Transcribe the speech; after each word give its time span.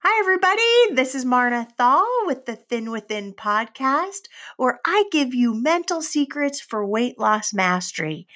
Hi, 0.00 0.20
everybody. 0.20 0.94
This 0.94 1.16
is 1.16 1.24
Marna 1.24 1.66
Thall 1.76 2.06
with 2.24 2.46
the 2.46 2.54
Thin 2.54 2.92
Within 2.92 3.34
podcast, 3.34 4.28
where 4.56 4.78
I 4.86 5.06
give 5.10 5.34
you 5.34 5.60
mental 5.60 6.02
secrets 6.02 6.60
for 6.60 6.86
weight 6.86 7.18
loss 7.18 7.52
mastery. 7.52 8.28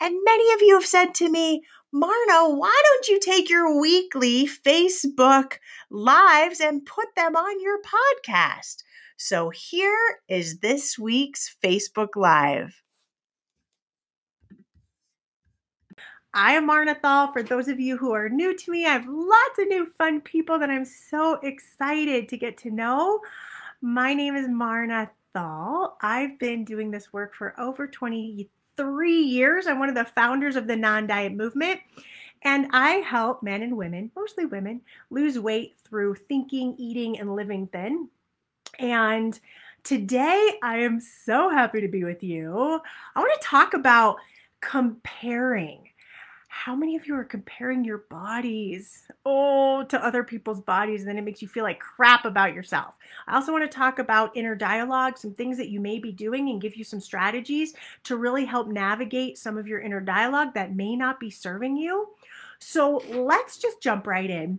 And 0.00 0.14
many 0.22 0.52
of 0.54 0.62
you 0.62 0.74
have 0.74 0.86
said 0.86 1.16
to 1.16 1.28
me, 1.28 1.62
Marna, 1.92 2.54
why 2.54 2.82
don't 2.84 3.08
you 3.08 3.18
take 3.18 3.50
your 3.50 3.80
weekly 3.80 4.46
Facebook 4.46 5.54
lives 5.90 6.60
and 6.60 6.86
put 6.86 7.08
them 7.16 7.34
on 7.34 7.60
your 7.60 7.80
podcast? 7.82 8.84
So 9.16 9.50
here 9.50 10.20
is 10.28 10.60
this 10.60 11.00
week's 11.00 11.52
Facebook 11.60 12.14
Live. 12.14 12.80
I 16.34 16.52
am 16.52 16.66
Marna 16.66 16.94
Thall. 16.94 17.32
For 17.32 17.42
those 17.42 17.68
of 17.68 17.80
you 17.80 17.96
who 17.96 18.12
are 18.12 18.28
new 18.28 18.54
to 18.54 18.70
me, 18.70 18.84
I 18.84 18.90
have 18.90 19.08
lots 19.08 19.58
of 19.58 19.66
new 19.68 19.86
fun 19.86 20.20
people 20.20 20.58
that 20.58 20.68
I'm 20.68 20.84
so 20.84 21.34
excited 21.42 22.28
to 22.28 22.36
get 22.36 22.58
to 22.58 22.70
know. 22.70 23.20
My 23.80 24.12
name 24.12 24.36
is 24.36 24.46
Marna 24.46 25.10
Thall. 25.32 25.96
I've 26.02 26.38
been 26.38 26.66
doing 26.66 26.90
this 26.90 27.14
work 27.14 27.34
for 27.34 27.58
over 27.58 27.86
23 27.86 29.22
years. 29.22 29.66
I'm 29.66 29.78
one 29.78 29.88
of 29.88 29.94
the 29.94 30.04
founders 30.04 30.56
of 30.56 30.66
the 30.66 30.76
non 30.76 31.06
diet 31.06 31.32
movement. 31.32 31.80
And 32.42 32.68
I 32.72 32.96
help 32.96 33.42
men 33.42 33.62
and 33.62 33.76
women, 33.76 34.10
mostly 34.14 34.44
women, 34.44 34.82
lose 35.08 35.38
weight 35.38 35.76
through 35.82 36.16
thinking, 36.16 36.74
eating, 36.76 37.18
and 37.18 37.34
living 37.34 37.68
thin. 37.68 38.10
And 38.78 39.38
today 39.82 40.58
I 40.62 40.80
am 40.80 41.00
so 41.00 41.48
happy 41.48 41.80
to 41.80 41.88
be 41.88 42.04
with 42.04 42.22
you. 42.22 42.80
I 43.16 43.18
want 43.18 43.32
to 43.40 43.46
talk 43.46 43.72
about 43.72 44.18
comparing 44.60 45.88
how 46.48 46.74
many 46.74 46.96
of 46.96 47.06
you 47.06 47.14
are 47.14 47.24
comparing 47.24 47.84
your 47.84 47.98
bodies 48.10 49.06
oh 49.26 49.84
to 49.84 50.04
other 50.04 50.24
people's 50.24 50.62
bodies 50.62 51.00
and 51.00 51.08
then 51.08 51.18
it 51.18 51.24
makes 51.24 51.42
you 51.42 51.48
feel 51.48 51.62
like 51.62 51.78
crap 51.78 52.24
about 52.24 52.54
yourself. 52.54 52.96
I 53.26 53.34
also 53.34 53.52
want 53.52 53.70
to 53.70 53.76
talk 53.76 53.98
about 53.98 54.36
inner 54.36 54.54
dialogue 54.54 55.18
some 55.18 55.34
things 55.34 55.58
that 55.58 55.68
you 55.68 55.78
may 55.78 55.98
be 55.98 56.10
doing 56.10 56.48
and 56.48 56.60
give 56.60 56.74
you 56.74 56.84
some 56.84 57.00
strategies 57.00 57.74
to 58.04 58.16
really 58.16 58.46
help 58.46 58.68
navigate 58.68 59.38
some 59.38 59.58
of 59.58 59.68
your 59.68 59.80
inner 59.80 60.00
dialogue 60.00 60.54
that 60.54 60.74
may 60.74 60.96
not 60.96 61.20
be 61.20 61.30
serving 61.30 61.76
you. 61.76 62.08
So 62.58 63.02
let's 63.08 63.58
just 63.58 63.82
jump 63.82 64.06
right 64.06 64.28
in. 64.28 64.58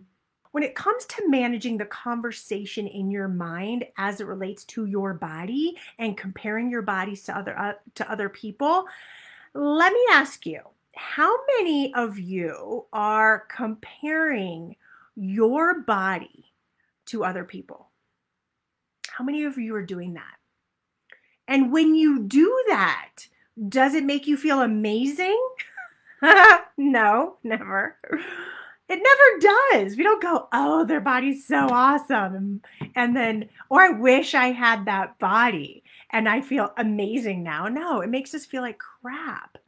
When 0.52 0.62
it 0.62 0.74
comes 0.74 1.06
to 1.06 1.28
managing 1.28 1.76
the 1.76 1.84
conversation 1.86 2.86
in 2.86 3.10
your 3.10 3.28
mind 3.28 3.84
as 3.98 4.20
it 4.20 4.26
relates 4.26 4.64
to 4.66 4.86
your 4.86 5.14
body 5.14 5.76
and 5.98 6.16
comparing 6.16 6.70
your 6.70 6.82
bodies 6.82 7.24
to 7.24 7.36
other 7.36 7.56
uh, 7.58 7.74
to 7.96 8.10
other 8.10 8.28
people 8.28 8.86
let 9.54 9.92
me 9.92 10.00
ask 10.12 10.46
you 10.46 10.60
how 10.94 11.34
many 11.58 11.94
of 11.94 12.18
you 12.18 12.86
are 12.92 13.44
comparing 13.54 14.76
your 15.16 15.80
body 15.80 16.52
to 17.06 17.24
other 17.24 17.44
people? 17.44 17.90
How 19.08 19.24
many 19.24 19.44
of 19.44 19.58
you 19.58 19.74
are 19.74 19.84
doing 19.84 20.14
that? 20.14 20.36
And 21.46 21.72
when 21.72 21.94
you 21.94 22.20
do 22.20 22.64
that, 22.68 23.26
does 23.68 23.94
it 23.94 24.04
make 24.04 24.26
you 24.26 24.36
feel 24.36 24.60
amazing? 24.60 25.40
no, 26.76 27.36
never. 27.42 27.96
It 28.88 29.00
never 29.02 29.84
does. 29.84 29.96
We 29.96 30.02
don't 30.02 30.22
go, 30.22 30.48
oh, 30.52 30.84
their 30.84 31.00
body's 31.00 31.46
so 31.46 31.68
awesome. 31.70 32.60
And 32.96 33.14
then, 33.14 33.48
or 33.68 33.80
I 33.80 33.90
wish 33.90 34.34
I 34.34 34.48
had 34.48 34.86
that 34.86 35.18
body 35.18 35.84
and 36.10 36.28
I 36.28 36.40
feel 36.40 36.72
amazing 36.76 37.42
now. 37.42 37.68
No, 37.68 38.00
it 38.00 38.10
makes 38.10 38.34
us 38.34 38.46
feel 38.46 38.62
like 38.62 38.78
crap. 38.78 39.58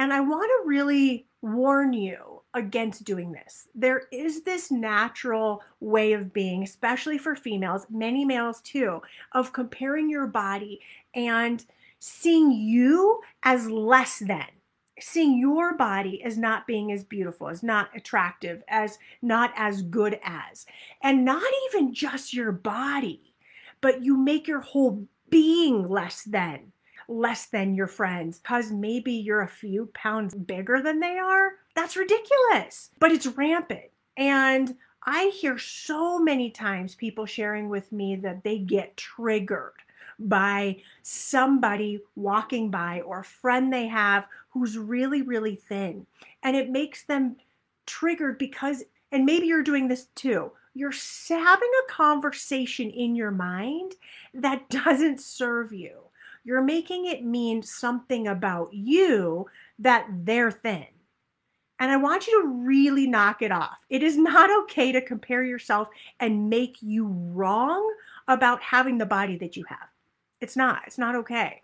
And 0.00 0.14
I 0.14 0.20
want 0.20 0.48
to 0.48 0.66
really 0.66 1.26
warn 1.42 1.92
you 1.92 2.40
against 2.54 3.04
doing 3.04 3.32
this. 3.32 3.68
There 3.74 4.04
is 4.10 4.44
this 4.44 4.70
natural 4.70 5.62
way 5.80 6.14
of 6.14 6.32
being, 6.32 6.62
especially 6.62 7.18
for 7.18 7.36
females, 7.36 7.86
many 7.90 8.24
males 8.24 8.62
too, 8.62 9.02
of 9.32 9.52
comparing 9.52 10.08
your 10.08 10.26
body 10.26 10.80
and 11.14 11.62
seeing 11.98 12.50
you 12.50 13.20
as 13.42 13.70
less 13.70 14.20
than 14.20 14.46
seeing 14.98 15.38
your 15.38 15.76
body 15.76 16.22
as 16.24 16.38
not 16.38 16.66
being 16.66 16.92
as 16.92 17.04
beautiful, 17.04 17.48
as 17.48 17.62
not 17.62 17.94
attractive, 17.94 18.62
as 18.68 18.98
not 19.20 19.52
as 19.54 19.82
good 19.82 20.18
as. 20.22 20.64
And 21.02 21.26
not 21.26 21.42
even 21.68 21.92
just 21.92 22.32
your 22.32 22.52
body, 22.52 23.34
but 23.82 24.02
you 24.02 24.16
make 24.16 24.48
your 24.48 24.60
whole 24.60 25.06
being 25.28 25.88
less 25.88 26.22
than 26.24 26.69
less 27.10 27.46
than 27.46 27.74
your 27.74 27.88
friends 27.88 28.38
because 28.38 28.70
maybe 28.70 29.12
you're 29.12 29.42
a 29.42 29.48
few 29.48 29.90
pounds 29.94 30.34
bigger 30.34 30.80
than 30.80 31.00
they 31.00 31.18
are. 31.18 31.52
That's 31.74 31.96
ridiculous, 31.96 32.90
but 32.98 33.10
it's 33.10 33.26
rampant. 33.26 33.90
And 34.16 34.76
I 35.04 35.32
hear 35.34 35.58
so 35.58 36.18
many 36.18 36.50
times 36.50 36.94
people 36.94 37.26
sharing 37.26 37.68
with 37.68 37.90
me 37.90 38.16
that 38.16 38.44
they 38.44 38.58
get 38.58 38.96
triggered 38.96 39.72
by 40.18 40.82
somebody 41.02 42.00
walking 42.14 42.70
by 42.70 43.00
or 43.00 43.20
a 43.20 43.24
friend 43.24 43.72
they 43.72 43.88
have 43.88 44.26
who's 44.50 44.78
really, 44.78 45.22
really 45.22 45.56
thin. 45.56 46.06
And 46.42 46.54
it 46.54 46.70
makes 46.70 47.04
them 47.04 47.36
triggered 47.86 48.38
because, 48.38 48.84
and 49.10 49.24
maybe 49.24 49.46
you're 49.46 49.62
doing 49.62 49.88
this 49.88 50.06
too, 50.14 50.52
you're 50.74 50.92
having 51.28 51.70
a 51.84 51.90
conversation 51.90 52.90
in 52.90 53.16
your 53.16 53.30
mind 53.32 53.94
that 54.34 54.68
doesn't 54.68 55.20
serve 55.20 55.72
you 55.72 56.09
you're 56.44 56.62
making 56.62 57.06
it 57.06 57.24
mean 57.24 57.62
something 57.62 58.28
about 58.28 58.72
you 58.72 59.46
that 59.78 60.06
they're 60.24 60.50
thin. 60.50 60.86
And 61.78 61.90
I 61.90 61.96
want 61.96 62.26
you 62.26 62.42
to 62.42 62.48
really 62.48 63.06
knock 63.06 63.40
it 63.40 63.50
off. 63.50 63.78
It 63.88 64.02
is 64.02 64.16
not 64.16 64.50
okay 64.62 64.92
to 64.92 65.00
compare 65.00 65.42
yourself 65.42 65.88
and 66.20 66.50
make 66.50 66.76
you 66.80 67.06
wrong 67.06 67.94
about 68.28 68.62
having 68.62 68.98
the 68.98 69.06
body 69.06 69.36
that 69.38 69.56
you 69.56 69.64
have. 69.68 69.88
It's 70.40 70.56
not. 70.56 70.82
It's 70.86 70.98
not 70.98 71.16
okay. 71.16 71.62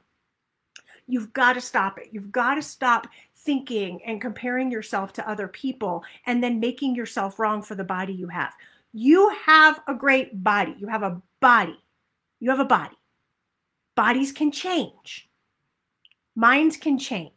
You've 1.07 1.33
got 1.33 1.53
to 1.53 1.61
stop 1.61 1.99
it. 1.99 2.09
You've 2.11 2.33
got 2.33 2.57
to 2.57 2.63
stop 2.63 3.07
thinking 3.37 4.01
and 4.05 4.21
comparing 4.21 4.73
yourself 4.73 5.13
to 5.15 5.29
other 5.29 5.47
people 5.47 6.03
and 6.27 6.43
then 6.43 6.59
making 6.59 6.97
yourself 6.97 7.39
wrong 7.39 7.63
for 7.63 7.77
the 7.77 7.85
body 7.85 8.13
you 8.13 8.29
have. 8.29 8.53
You 8.93 9.29
have 9.45 9.81
a 9.87 9.95
great 9.95 10.43
body. 10.43 10.75
You 10.79 10.89
have 10.89 11.03
a 11.03 11.23
body. 11.41 11.79
You 12.41 12.51
have 12.51 12.61
a 12.61 12.65
body. 12.65 12.97
Bodies 13.97 14.31
can 14.31 14.53
change, 14.53 15.29
minds 16.37 16.77
can 16.77 16.99
change. 16.99 17.33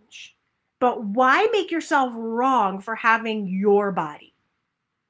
But 0.80 1.04
why 1.04 1.48
make 1.52 1.72
yourself 1.72 2.14
wrong 2.16 2.80
for 2.80 2.96
having 2.96 3.48
your 3.48 3.92
body? 3.92 4.34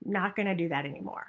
Not 0.03 0.35
going 0.35 0.47
to 0.47 0.55
do 0.55 0.69
that 0.69 0.85
anymore. 0.85 1.27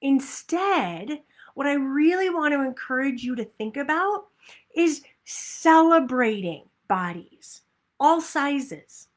Instead, 0.00 1.20
what 1.54 1.66
I 1.66 1.74
really 1.74 2.30
want 2.30 2.54
to 2.54 2.62
encourage 2.62 3.22
you 3.22 3.34
to 3.36 3.44
think 3.44 3.76
about 3.76 4.28
is 4.74 5.02
celebrating 5.24 6.64
bodies, 6.88 7.62
all 7.98 8.20
sizes. 8.20 9.08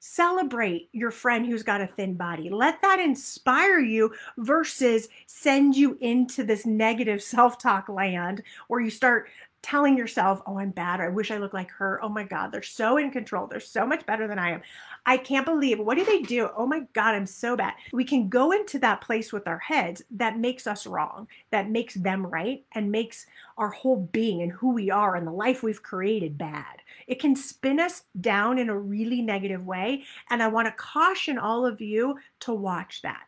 Celebrate 0.00 0.88
your 0.92 1.10
friend 1.10 1.44
who's 1.44 1.64
got 1.64 1.80
a 1.80 1.86
thin 1.86 2.14
body. 2.14 2.50
Let 2.50 2.80
that 2.82 3.00
inspire 3.00 3.80
you 3.80 4.14
versus 4.38 5.08
send 5.26 5.76
you 5.76 5.98
into 6.00 6.44
this 6.44 6.64
negative 6.64 7.20
self 7.34 7.58
talk 7.58 7.88
land 7.88 8.42
where 8.68 8.80
you 8.80 8.90
start 8.90 9.28
telling 9.62 9.96
yourself, 9.96 10.40
oh, 10.46 10.58
I'm 10.58 10.70
bad, 10.70 11.00
or 11.00 11.04
I 11.04 11.08
wish 11.08 11.30
I 11.30 11.38
looked 11.38 11.54
like 11.54 11.70
her. 11.72 11.98
Oh 12.02 12.08
my 12.08 12.22
God, 12.22 12.52
they're 12.52 12.62
so 12.62 12.96
in 12.96 13.10
control. 13.10 13.46
They're 13.46 13.60
so 13.60 13.84
much 13.84 14.06
better 14.06 14.28
than 14.28 14.38
I 14.38 14.52
am. 14.52 14.62
I 15.04 15.16
can't 15.16 15.44
believe 15.44 15.80
what 15.80 15.98
do 15.98 16.04
they 16.04 16.22
do? 16.22 16.48
Oh 16.56 16.66
my 16.66 16.82
God, 16.92 17.14
I'm 17.14 17.26
so 17.26 17.56
bad. 17.56 17.74
We 17.92 18.04
can 18.04 18.28
go 18.28 18.52
into 18.52 18.78
that 18.78 19.00
place 19.00 19.32
with 19.32 19.48
our 19.48 19.58
heads 19.58 20.02
that 20.12 20.38
makes 20.38 20.66
us 20.66 20.86
wrong, 20.86 21.28
that 21.50 21.70
makes 21.70 21.94
them 21.94 22.24
right, 22.26 22.64
and 22.72 22.92
makes 22.92 23.26
our 23.56 23.70
whole 23.70 24.08
being 24.12 24.42
and 24.42 24.52
who 24.52 24.72
we 24.72 24.90
are 24.90 25.16
and 25.16 25.26
the 25.26 25.32
life 25.32 25.62
we've 25.62 25.82
created 25.82 26.38
bad. 26.38 26.82
It 27.06 27.20
can 27.20 27.34
spin 27.34 27.80
us 27.80 28.04
down 28.20 28.58
in 28.58 28.68
a 28.68 28.78
really 28.78 29.22
negative 29.22 29.66
way. 29.66 30.04
And 30.30 30.42
I 30.42 30.48
want 30.48 30.66
to 30.66 30.72
caution 30.72 31.36
all 31.36 31.66
of 31.66 31.80
you 31.80 32.18
to 32.40 32.52
watch 32.52 33.02
that. 33.02 33.24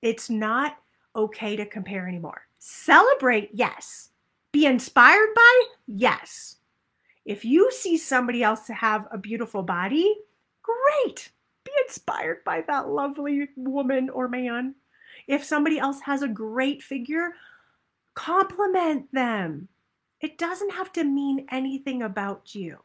It's 0.00 0.30
not 0.30 0.78
okay 1.14 1.56
to 1.56 1.66
compare 1.66 2.08
anymore. 2.08 2.42
Celebrate, 2.58 3.50
yes 3.52 4.10
be 4.52 4.66
inspired 4.66 5.30
by? 5.34 5.62
Yes. 5.86 6.56
If 7.24 7.44
you 7.44 7.70
see 7.72 7.96
somebody 7.96 8.42
else 8.42 8.66
to 8.66 8.74
have 8.74 9.06
a 9.10 9.18
beautiful 9.18 9.62
body, 9.62 10.14
great. 10.62 11.30
Be 11.64 11.72
inspired 11.86 12.44
by 12.44 12.62
that 12.62 12.88
lovely 12.88 13.48
woman 13.56 14.10
or 14.10 14.28
man. 14.28 14.74
If 15.26 15.44
somebody 15.44 15.78
else 15.78 16.00
has 16.00 16.22
a 16.22 16.28
great 16.28 16.82
figure, 16.82 17.34
compliment 18.14 19.06
them. 19.12 19.68
It 20.20 20.38
doesn't 20.38 20.72
have 20.72 20.92
to 20.92 21.04
mean 21.04 21.46
anything 21.50 22.02
about 22.02 22.54
you. 22.54 22.78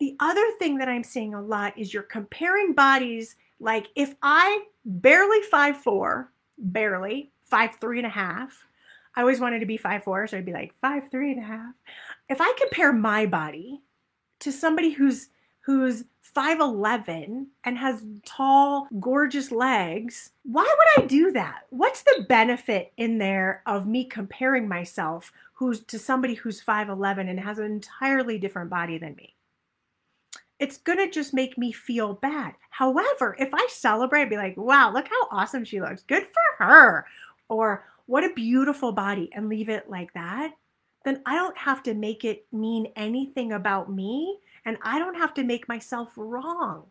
The 0.00 0.16
other 0.20 0.44
thing 0.58 0.78
that 0.78 0.88
I'm 0.88 1.04
seeing 1.04 1.34
a 1.34 1.42
lot 1.42 1.78
is 1.78 1.94
you're 1.94 2.02
comparing 2.02 2.72
bodies. 2.72 3.36
Like 3.60 3.88
if 3.94 4.14
I 4.22 4.64
barely 4.84 5.40
five 5.42 5.76
four, 5.76 6.32
barely 6.58 7.30
five 7.42 7.76
three 7.76 7.98
and 7.98 8.06
a 8.06 8.10
half, 8.10 8.64
I 9.16 9.20
always 9.20 9.40
wanted 9.40 9.60
to 9.60 9.66
be 9.66 9.76
five 9.76 10.04
four, 10.04 10.26
so 10.26 10.36
I'd 10.36 10.44
be 10.44 10.52
like 10.52 10.74
five 10.80 11.10
three 11.10 11.32
and 11.32 11.40
a 11.40 11.46
half. 11.46 11.74
If 12.28 12.40
I 12.40 12.52
compare 12.58 12.92
my 12.92 13.26
body 13.26 13.82
to 14.40 14.52
somebody 14.52 14.90
who's 14.90 15.28
who's 15.64 16.04
5'11 16.36 17.46
and 17.64 17.78
has 17.78 18.04
tall, 18.26 18.88
gorgeous 19.00 19.50
legs, 19.50 20.30
why 20.42 20.62
would 20.62 21.04
I 21.04 21.06
do 21.06 21.32
that? 21.32 21.62
What's 21.70 22.02
the 22.02 22.26
benefit 22.28 22.92
in 22.96 23.18
there 23.18 23.62
of 23.66 23.86
me 23.86 24.04
comparing 24.04 24.68
myself 24.68 25.32
who's 25.54 25.80
to 25.84 25.98
somebody 25.98 26.34
who's 26.34 26.62
5'11 26.62 27.30
and 27.30 27.40
has 27.40 27.58
an 27.58 27.64
entirely 27.64 28.38
different 28.38 28.68
body 28.68 28.98
than 28.98 29.14
me? 29.14 29.34
It's 30.58 30.78
to 30.98 31.10
just 31.10 31.34
make 31.34 31.56
me 31.56 31.72
feel 31.72 32.14
bad. 32.14 32.54
However, 32.70 33.36
if 33.38 33.50
I 33.54 33.66
celebrate, 33.70 34.30
be 34.30 34.36
like, 34.36 34.56
wow, 34.56 34.92
look 34.92 35.08
how 35.08 35.28
awesome 35.30 35.64
she 35.64 35.80
looks. 35.80 36.02
Good 36.02 36.24
for 36.24 36.64
her. 36.64 37.06
Or 37.48 37.84
what 38.06 38.24
a 38.24 38.34
beautiful 38.34 38.92
body, 38.92 39.30
and 39.32 39.48
leave 39.48 39.68
it 39.68 39.88
like 39.88 40.12
that, 40.14 40.52
then 41.04 41.22
I 41.26 41.34
don't 41.34 41.56
have 41.56 41.82
to 41.84 41.94
make 41.94 42.24
it 42.24 42.46
mean 42.52 42.92
anything 42.96 43.52
about 43.52 43.92
me 43.92 44.38
and 44.64 44.78
I 44.82 44.98
don't 44.98 45.16
have 45.16 45.34
to 45.34 45.44
make 45.44 45.68
myself 45.68 46.12
wrong. 46.16 46.86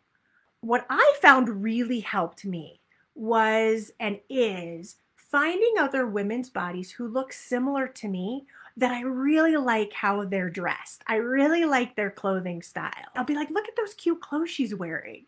What 0.62 0.86
I 0.90 1.16
found 1.22 1.50
really 1.64 2.00
helped 2.00 2.46
me 2.46 2.80
was 3.16 3.92
and 4.00 4.20
is 4.30 4.98
finding 5.16 5.76
other 5.80 6.06
women's 6.08 6.50
bodies 6.50 6.92
who 6.92 7.08
look 7.08 7.34
similar 7.34 7.88
to 7.88 8.08
me 8.08 8.46
that 8.78 8.92
I 8.92 9.02
really 9.02 9.58
like 9.58 9.94
how 9.94 10.26
they're 10.26 10.50
dressed. 10.50 11.04
I 11.08 11.16
really 11.16 11.66
like 11.66 11.96
their 11.96 12.12
clothing 12.12 12.62
style. 12.62 12.92
I'll 13.16 13.24
be 13.24 13.36
like, 13.36 13.50
look 13.50 13.68
at 13.68 13.76
those 13.76 13.94
cute 13.96 14.22
clothes 14.22 14.52
she's 14.52 14.76
wearing. 14.76 15.26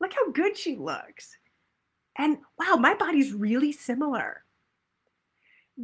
Look 0.00 0.14
how 0.14 0.30
good 0.30 0.56
she 0.56 0.76
looks. 0.76 1.36
And 2.16 2.38
wow, 2.58 2.76
my 2.76 2.94
body's 2.94 3.32
really 3.32 3.72
similar 3.72 4.44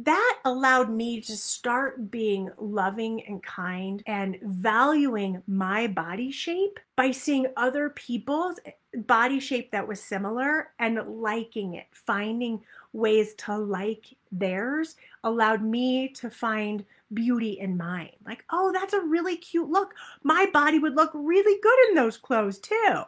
that 0.03 0.39
allowed 0.45 0.89
me 0.89 1.19
to 1.19 1.35
start 1.35 2.09
being 2.09 2.49
loving 2.57 3.21
and 3.27 3.43
kind 3.43 4.01
and 4.05 4.37
valuing 4.41 5.41
my 5.45 5.87
body 5.87 6.31
shape 6.31 6.79
by 6.95 7.11
seeing 7.11 7.47
other 7.57 7.89
people's 7.89 8.59
body 8.93 9.41
shape 9.41 9.71
that 9.71 9.87
was 9.87 10.01
similar 10.01 10.69
and 10.79 10.99
liking 11.21 11.73
it, 11.73 11.87
finding 11.91 12.63
ways 12.93 13.33
to 13.35 13.57
like 13.57 14.15
theirs 14.31 14.95
allowed 15.25 15.63
me 15.63 16.07
to 16.09 16.29
find 16.29 16.85
beauty 17.13 17.59
in 17.59 17.75
mine. 17.75 18.15
Like, 18.25 18.45
oh, 18.51 18.71
that's 18.71 18.93
a 18.93 19.01
really 19.01 19.35
cute 19.35 19.69
look. 19.69 19.93
My 20.23 20.49
body 20.53 20.79
would 20.79 20.95
look 20.95 21.11
really 21.13 21.59
good 21.61 21.89
in 21.89 21.95
those 21.95 22.17
clothes 22.17 22.57
too. 22.57 23.03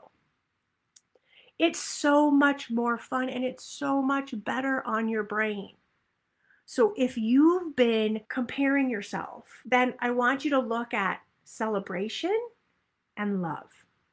It's 1.58 1.80
so 1.80 2.30
much 2.30 2.70
more 2.70 2.98
fun 2.98 3.30
and 3.30 3.46
it's 3.46 3.64
so 3.64 4.02
much 4.02 4.34
better 4.44 4.86
on 4.86 5.08
your 5.08 5.24
brain. 5.24 5.76
So 6.66 6.94
if 6.96 7.18
you've 7.18 7.76
been 7.76 8.22
comparing 8.30 8.90
yourself, 8.90 9.62
then 9.66 9.94
I 10.00 10.12
want 10.12 10.46
you 10.46 10.52
to 10.52 10.60
look 10.60 10.94
at 10.94 11.22
celebration 11.44 12.38
and 13.18 13.42
love. 13.42 13.68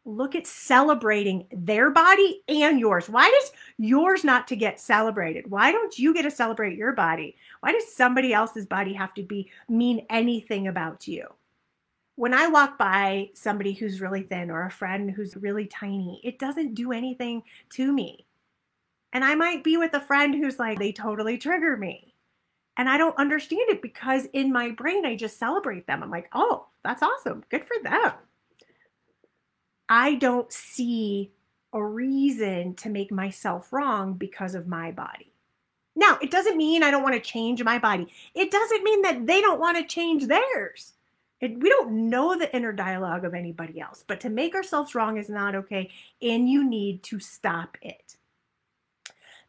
Look 0.05 0.35
at 0.35 0.47
celebrating 0.47 1.47
their 1.53 1.91
body 1.91 2.43
and 2.49 2.81
yours. 2.81 3.09
Why 3.09 3.31
does 3.31 3.53
yours 3.77 4.25
not 4.25 4.49
to 4.49 4.57
get 4.57 4.81
celebrated? 4.81 5.51
Why 5.51 5.71
don't 5.71 5.99
you 5.99 6.15
get 6.15 6.23
to 6.23 6.31
celebrate 6.31 6.79
your 6.79 6.93
body? 6.93 7.37
Why 7.61 7.73
does 7.73 7.93
somebody 7.93 8.33
else's 8.33 8.67
body 8.67 8.95
have 8.95 9.13
to 9.15 9.23
be 9.23 9.51
mean 9.69 10.07
anything 10.09 10.67
about 10.67 11.07
you? 11.07 11.27
When 12.17 12.35
I 12.35 12.49
walk 12.49 12.79
by 12.79 13.31
somebody 13.35 13.75
who's 13.75 14.01
really 14.01 14.23
thin 14.23 14.51
or 14.51 14.65
a 14.65 14.71
friend 14.71 15.11
who's 15.11 15.37
really 15.37 15.67
tiny, 15.67 16.21
it 16.25 16.39
doesn't 16.39 16.75
do 16.75 16.91
anything 16.91 17.43
to 17.71 17.93
me. 17.93 18.27
And 19.13 19.25
I 19.25 19.35
might 19.35 19.63
be 19.63 19.77
with 19.77 19.95
a 19.95 20.01
friend 20.01 20.35
who's 20.35 20.59
like, 20.59 20.79
they 20.79 20.91
totally 20.91 21.39
trigger 21.39 21.77
me. 21.77 22.08
And 22.79 22.89
I 22.89 22.97
don't 22.97 23.19
understand 23.19 23.69
it 23.69 23.83
because 23.83 24.27
in 24.33 24.53
my 24.53 24.71
brain, 24.71 25.05
I 25.05 25.17
just 25.17 25.39
celebrate 25.39 25.87
them. 25.87 26.03
I'm 26.03 26.11
like, 26.11 26.29
oh, 26.33 26.67
that's 26.85 27.03
awesome. 27.03 27.45
Good 27.51 27.65
for 27.65 27.77
them. 27.83 28.13
I 29.89 30.15
don't 30.15 30.53
see 30.53 31.33
a 31.73 31.85
reason 31.85 32.75
to 32.77 32.89
make 32.89 33.11
myself 33.11 33.73
wrong 33.73 34.15
because 34.15 34.55
of 34.55 34.69
my 34.69 34.93
body. 34.93 35.33
Now, 35.97 36.19
it 36.23 36.31
doesn't 36.31 36.57
mean 36.57 36.85
I 36.85 36.93
don't 36.93 37.03
want 37.03 37.17
to 37.17 37.21
change 37.21 37.63
my 37.65 37.79
body. 37.79 38.07
It 38.33 38.53
doesn't 38.53 38.85
mean 38.85 39.03
that 39.03 39.27
they 39.27 39.41
don't 39.41 39.61
want 39.61 39.77
to 39.77 39.85
change 39.85 40.27
theirs. 40.27 40.93
It, 41.41 41.59
we 41.59 41.69
don't 41.69 42.09
know 42.09 42.39
the 42.39 42.55
inner 42.55 42.73
dialogue 42.73 43.25
of 43.25 43.35
anybody 43.35 43.81
else, 43.81 44.05
but 44.07 44.21
to 44.21 44.31
make 44.31 44.55
ourselves 44.55 44.95
wrong 44.95 45.19
is 45.19 45.29
not 45.29 45.57
okay, 45.57 45.91
and 46.23 46.49
you 46.49 46.69
need 46.69 47.03
to 47.05 47.19
stop 47.19 47.77
it. 47.83 48.17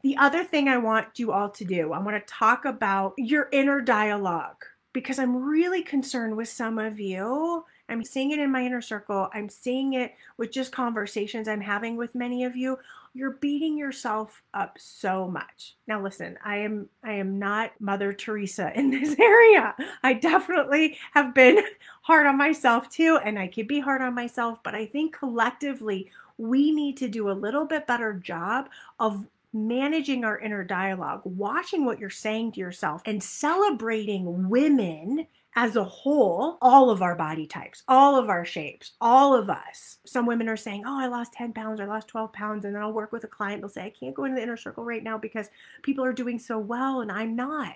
The 0.02 0.16
other 0.16 0.46
thing 0.46 0.70
I 0.70 0.78
want 0.78 1.20
you 1.20 1.34
all 1.34 1.50
to 1.50 1.66
do, 1.66 1.92
I 1.92 2.00
want 2.00 2.16
to 2.16 2.34
talk 2.34 2.64
about 2.64 3.14
your 3.18 3.50
inner 3.52 3.82
dialogue 3.82 4.64
because 4.94 5.20
I'm 5.20 5.36
really 5.36 5.84
concerned 5.84 6.38
with 6.38 6.48
some 6.48 6.80
of 6.80 7.00
you. 7.00 7.66
I'm 7.90 8.04
seeing 8.04 8.32
it 8.32 8.40
in 8.40 8.52
my 8.52 8.66
inner 8.66 8.82
circle. 8.82 9.30
I'm 9.34 9.50
seeing 9.50 9.94
it 9.94 10.14
with 10.38 10.52
just 10.52 10.72
conversations 10.72 11.48
I'm 11.48 11.62
having 11.62 11.98
with 11.98 12.16
many 12.16 12.46
of 12.46 12.56
you. 12.56 12.78
You're 13.14 13.32
beating 13.42 13.78
yourself 13.78 14.42
up 14.54 14.78
so 14.80 15.28
much. 15.28 15.76
Now 15.88 16.02
listen, 16.02 16.38
I 16.46 16.58
am 16.58 16.88
I 17.04 17.14
am 17.14 17.38
not 17.38 17.72
Mother 17.80 18.14
Teresa 18.14 18.72
in 18.78 18.90
this 18.92 19.18
area. 19.20 19.76
I 20.04 20.14
definitely 20.14 20.98
have 21.14 21.34
been 21.34 21.62
hard 22.04 22.26
on 22.26 22.38
myself 22.38 22.90
too 22.90 23.20
and 23.24 23.38
I 23.38 23.48
could 23.48 23.68
be 23.68 23.80
hard 23.80 24.02
on 24.02 24.16
myself, 24.16 24.64
but 24.64 24.76
I 24.76 24.86
think 24.86 25.18
collectively 25.18 26.10
we 26.38 26.72
need 26.72 26.96
to 26.98 27.10
do 27.10 27.30
a 27.30 27.34
little 27.34 27.66
bit 27.66 27.86
better 27.86 28.14
job 28.14 28.70
of 29.00 29.28
managing 29.54 30.24
our 30.24 30.40
inner 30.40 30.64
dialogue, 30.64 31.22
watching 31.24 31.86
what 31.86 32.00
you're 32.00 32.10
saying 32.10 32.54
to 32.54 32.60
yourself, 32.60 33.02
and 33.06 33.24
celebrating 33.24 34.50
women 34.50 35.28
as 35.56 35.76
a 35.76 35.84
whole, 35.84 36.58
all 36.62 36.90
of 36.90 37.02
our 37.02 37.16
body 37.16 37.48
types, 37.48 37.84
all 37.88 38.16
of 38.16 38.30
our 38.30 38.46
shapes, 38.46 38.92
all 39.02 39.36
of 39.36 39.50
us. 39.50 39.98
Some 40.06 40.26
women 40.26 40.48
are 40.48 40.58
saying, 40.58 40.84
Oh, 40.86 41.00
I 41.00 41.08
lost 41.08 41.34
10 41.34 41.54
pounds, 41.54 41.82
I 41.82 41.86
lost 41.86 42.08
12 42.08 42.32
pounds. 42.32 42.66
And 42.66 42.76
then 42.76 42.82
I'll 42.82 42.94
work 42.94 43.12
with 43.12 43.24
a 43.24 43.28
client, 43.28 43.62
they'll 43.62 43.70
say, 43.70 43.86
I 43.86 43.90
can't 43.90 44.16
go 44.16 44.26
into 44.26 44.36
the 44.36 44.44
inner 44.44 44.58
circle 44.58 44.86
right 44.86 45.04
now 45.04 45.18
because 45.18 45.50
people 45.82 46.06
are 46.06 46.14
doing 46.14 46.40
so 46.40 46.60
well 46.60 47.02
and 47.02 47.12
I'm 47.12 47.36
not. 47.36 47.76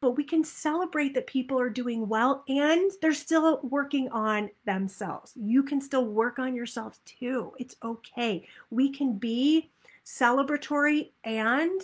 But 0.00 0.16
we 0.16 0.24
can 0.24 0.44
celebrate 0.44 1.14
that 1.14 1.26
people 1.26 1.58
are 1.58 1.70
doing 1.70 2.08
well 2.08 2.44
and 2.48 2.90
they're 3.00 3.14
still 3.14 3.60
working 3.62 4.08
on 4.10 4.50
themselves. 4.66 5.32
You 5.36 5.62
can 5.62 5.80
still 5.80 6.04
work 6.04 6.38
on 6.38 6.54
yourself 6.54 6.98
too. 7.04 7.52
It's 7.58 7.76
okay. 7.82 8.46
We 8.70 8.90
can 8.90 9.18
be 9.18 9.70
celebratory 10.04 11.10
and 11.22 11.80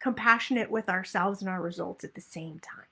compassionate 0.00 0.70
with 0.70 0.88
ourselves 0.88 1.40
and 1.40 1.48
our 1.48 1.62
results 1.62 2.04
at 2.04 2.14
the 2.14 2.20
same 2.20 2.58
time. 2.58 2.84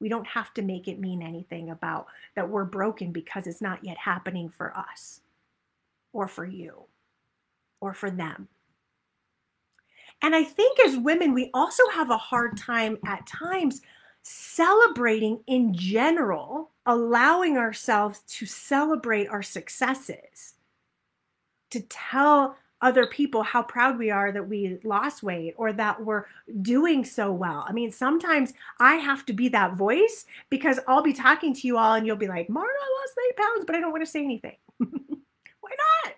We 0.00 0.08
don't 0.08 0.26
have 0.28 0.52
to 0.54 0.62
make 0.62 0.86
it 0.86 1.00
mean 1.00 1.22
anything 1.22 1.70
about 1.70 2.06
that 2.36 2.48
we're 2.48 2.64
broken 2.64 3.12
because 3.12 3.46
it's 3.46 3.62
not 3.62 3.84
yet 3.84 3.96
happening 3.96 4.48
for 4.50 4.76
us 4.76 5.20
or 6.12 6.28
for 6.28 6.44
you 6.44 6.84
or 7.80 7.94
for 7.94 8.10
them. 8.10 8.48
And 10.20 10.34
I 10.34 10.44
think 10.44 10.78
as 10.80 10.96
women, 10.96 11.34
we 11.34 11.50
also 11.52 11.82
have 11.92 12.10
a 12.10 12.16
hard 12.16 12.56
time 12.56 12.98
at 13.06 13.26
times 13.26 13.80
celebrating 14.22 15.40
in 15.46 15.74
general, 15.74 16.70
allowing 16.86 17.58
ourselves 17.58 18.22
to 18.26 18.46
celebrate 18.46 19.28
our 19.28 19.42
successes, 19.42 20.54
to 21.70 21.80
tell 21.80 22.56
other 22.80 23.06
people 23.06 23.42
how 23.42 23.62
proud 23.62 23.98
we 23.98 24.10
are 24.10 24.32
that 24.32 24.48
we 24.48 24.78
lost 24.84 25.22
weight 25.22 25.54
or 25.56 25.72
that 25.72 26.04
we're 26.04 26.24
doing 26.62 27.04
so 27.04 27.32
well. 27.32 27.64
I 27.66 27.72
mean, 27.72 27.90
sometimes 27.90 28.52
I 28.78 28.96
have 28.96 29.24
to 29.26 29.32
be 29.32 29.48
that 29.48 29.74
voice 29.74 30.26
because 30.50 30.78
I'll 30.86 31.02
be 31.02 31.12
talking 31.12 31.54
to 31.54 31.66
you 31.66 31.78
all 31.78 31.94
and 31.94 32.06
you'll 32.06 32.16
be 32.16 32.28
like, 32.28 32.50
Marna, 32.50 32.68
I 32.68 33.00
lost 33.00 33.18
eight 33.28 33.36
pounds, 33.36 33.64
but 33.66 33.74
I 33.74 33.80
don't 33.80 33.92
want 33.92 34.04
to 34.04 34.10
say 34.10 34.22
anything. 34.22 34.56
Why 34.78 35.70
not? 36.04 36.14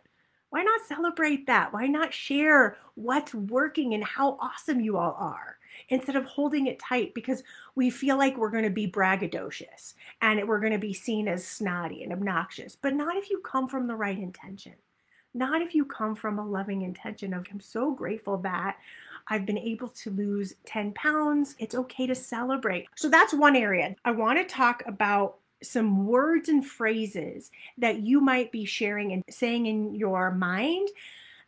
Why 0.51 0.63
not 0.63 0.87
celebrate 0.87 1.47
that? 1.47 1.73
Why 1.73 1.87
not 1.87 2.15
share 2.15 2.77
what's 2.95 3.35
working 3.35 3.95
and 3.95 4.03
how 4.03 4.39
awesome 4.41 4.81
you 4.81 4.97
all 4.97 5.17
are? 5.19 5.59
Instead 5.91 6.17
of 6.17 6.25
holding 6.25 6.67
it 6.67 6.79
tight 6.79 7.13
because 7.15 7.43
we 7.75 7.91
feel 7.91 8.17
like 8.17 8.37
we're 8.37 8.51
going 8.51 8.65
to 8.65 8.71
be 8.71 8.91
braggadocious 8.91 9.95
and 10.23 10.49
we're 10.49 10.61
going 10.61 10.73
to 10.73 10.79
be 10.79 10.95
seen 10.95 11.29
as 11.29 11.47
snotty 11.47 12.03
and 12.03 12.13
obnoxious, 12.13 12.77
but 12.81 12.95
not 12.95 13.17
if 13.17 13.29
you 13.29 13.41
come 13.41 13.69
from 13.69 13.87
the 13.87 13.95
right 13.95 14.19
intention 14.19 14.73
not 15.37 15.63
if 15.63 15.75
you 15.75 15.85
come 15.85 16.15
from 16.15 16.39
a 16.39 16.47
loving 16.47 16.83
intention 16.83 17.35
of 17.35 17.47
I'm 17.51 17.61
so 17.61 17.93
grateful 17.93 18.39
that 18.39 18.77
I've 19.29 19.47
been 19.47 19.59
able 19.59 19.89
to 19.89 20.11
lose 20.11 20.55
10 20.67 20.93
pounds. 20.93 21.57
It's 21.59 21.75
okay 21.75 22.07
to 22.07 22.15
celebrate. 22.15 22.87
So 22.95 23.09
that's 23.09 23.35
one 23.35 23.57
area. 23.57 23.97
I 24.05 24.13
want 24.13 24.39
to 24.39 24.45
talk 24.55 24.83
about 24.87 25.37
some 25.63 26.07
words 26.07 26.49
and 26.49 26.65
phrases 26.65 27.51
that 27.79 28.01
you 28.01 28.21
might 28.21 28.53
be 28.53 28.65
sharing 28.65 29.13
and 29.13 29.25
saying 29.29 29.67
in 29.67 29.95
your 29.95 30.31
mind 30.31 30.89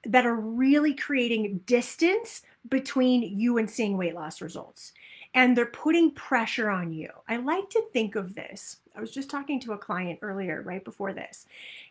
that 0.05 0.27
are 0.27 0.35
really 0.35 0.95
creating 0.95 1.61
distance 1.67 2.43
between 2.69 3.23
you 3.23 3.59
and 3.59 3.71
seeing 3.71 3.97
weight 3.97 4.15
loss 4.15 4.41
results. 4.41 4.93
And 5.35 5.57
they're 5.57 5.67
putting 5.67 6.11
pressure 6.13 6.71
on 6.71 6.93
you. 6.93 7.11
I 7.29 7.37
like 7.37 7.69
to 7.71 7.83
think 7.93 8.17
of 8.17 8.35
this. 8.35 8.79
I 8.97 9.01
was 9.01 9.11
just 9.11 9.31
talking 9.31 9.61
to 9.61 9.73
a 9.73 9.79
client 9.79 10.21
earlier, 10.23 10.63
right 10.63 10.85
before 10.85 11.13
this. 11.13 11.47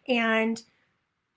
And 0.08 0.62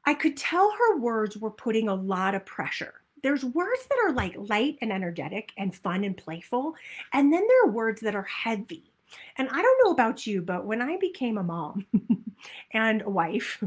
I 0.05 0.15
could 0.15 0.37
tell 0.37 0.71
her 0.71 0.99
words 0.99 1.37
were 1.37 1.51
putting 1.51 1.89
a 1.89 1.95
lot 1.95 2.35
of 2.35 2.47
pressure. 2.47 2.95
There's 3.23 3.45
words 3.45 3.87
that 3.89 3.99
are 4.05 4.13
like 4.13 4.35
light 4.37 4.79
and 4.81 4.93
energetic 4.93 5.53
and 5.59 5.75
fun 5.75 6.05
and 6.05 6.17
playful. 6.17 6.75
And 7.13 7.33
then 7.33 7.47
there 7.47 7.65
are 7.65 7.73
words 7.73 8.01
that 8.01 8.15
are 8.15 8.23
heavy. 8.23 8.91
And 9.37 9.49
I 9.49 9.61
don't 9.61 9.85
know 9.85 9.93
about 9.93 10.27
you, 10.27 10.41
but 10.41 10.65
when 10.65 10.81
I 10.81 10.97
became 10.97 11.37
a 11.37 11.43
mom 11.43 11.87
and 12.73 13.03
a 13.03 13.11
wife, 13.11 13.63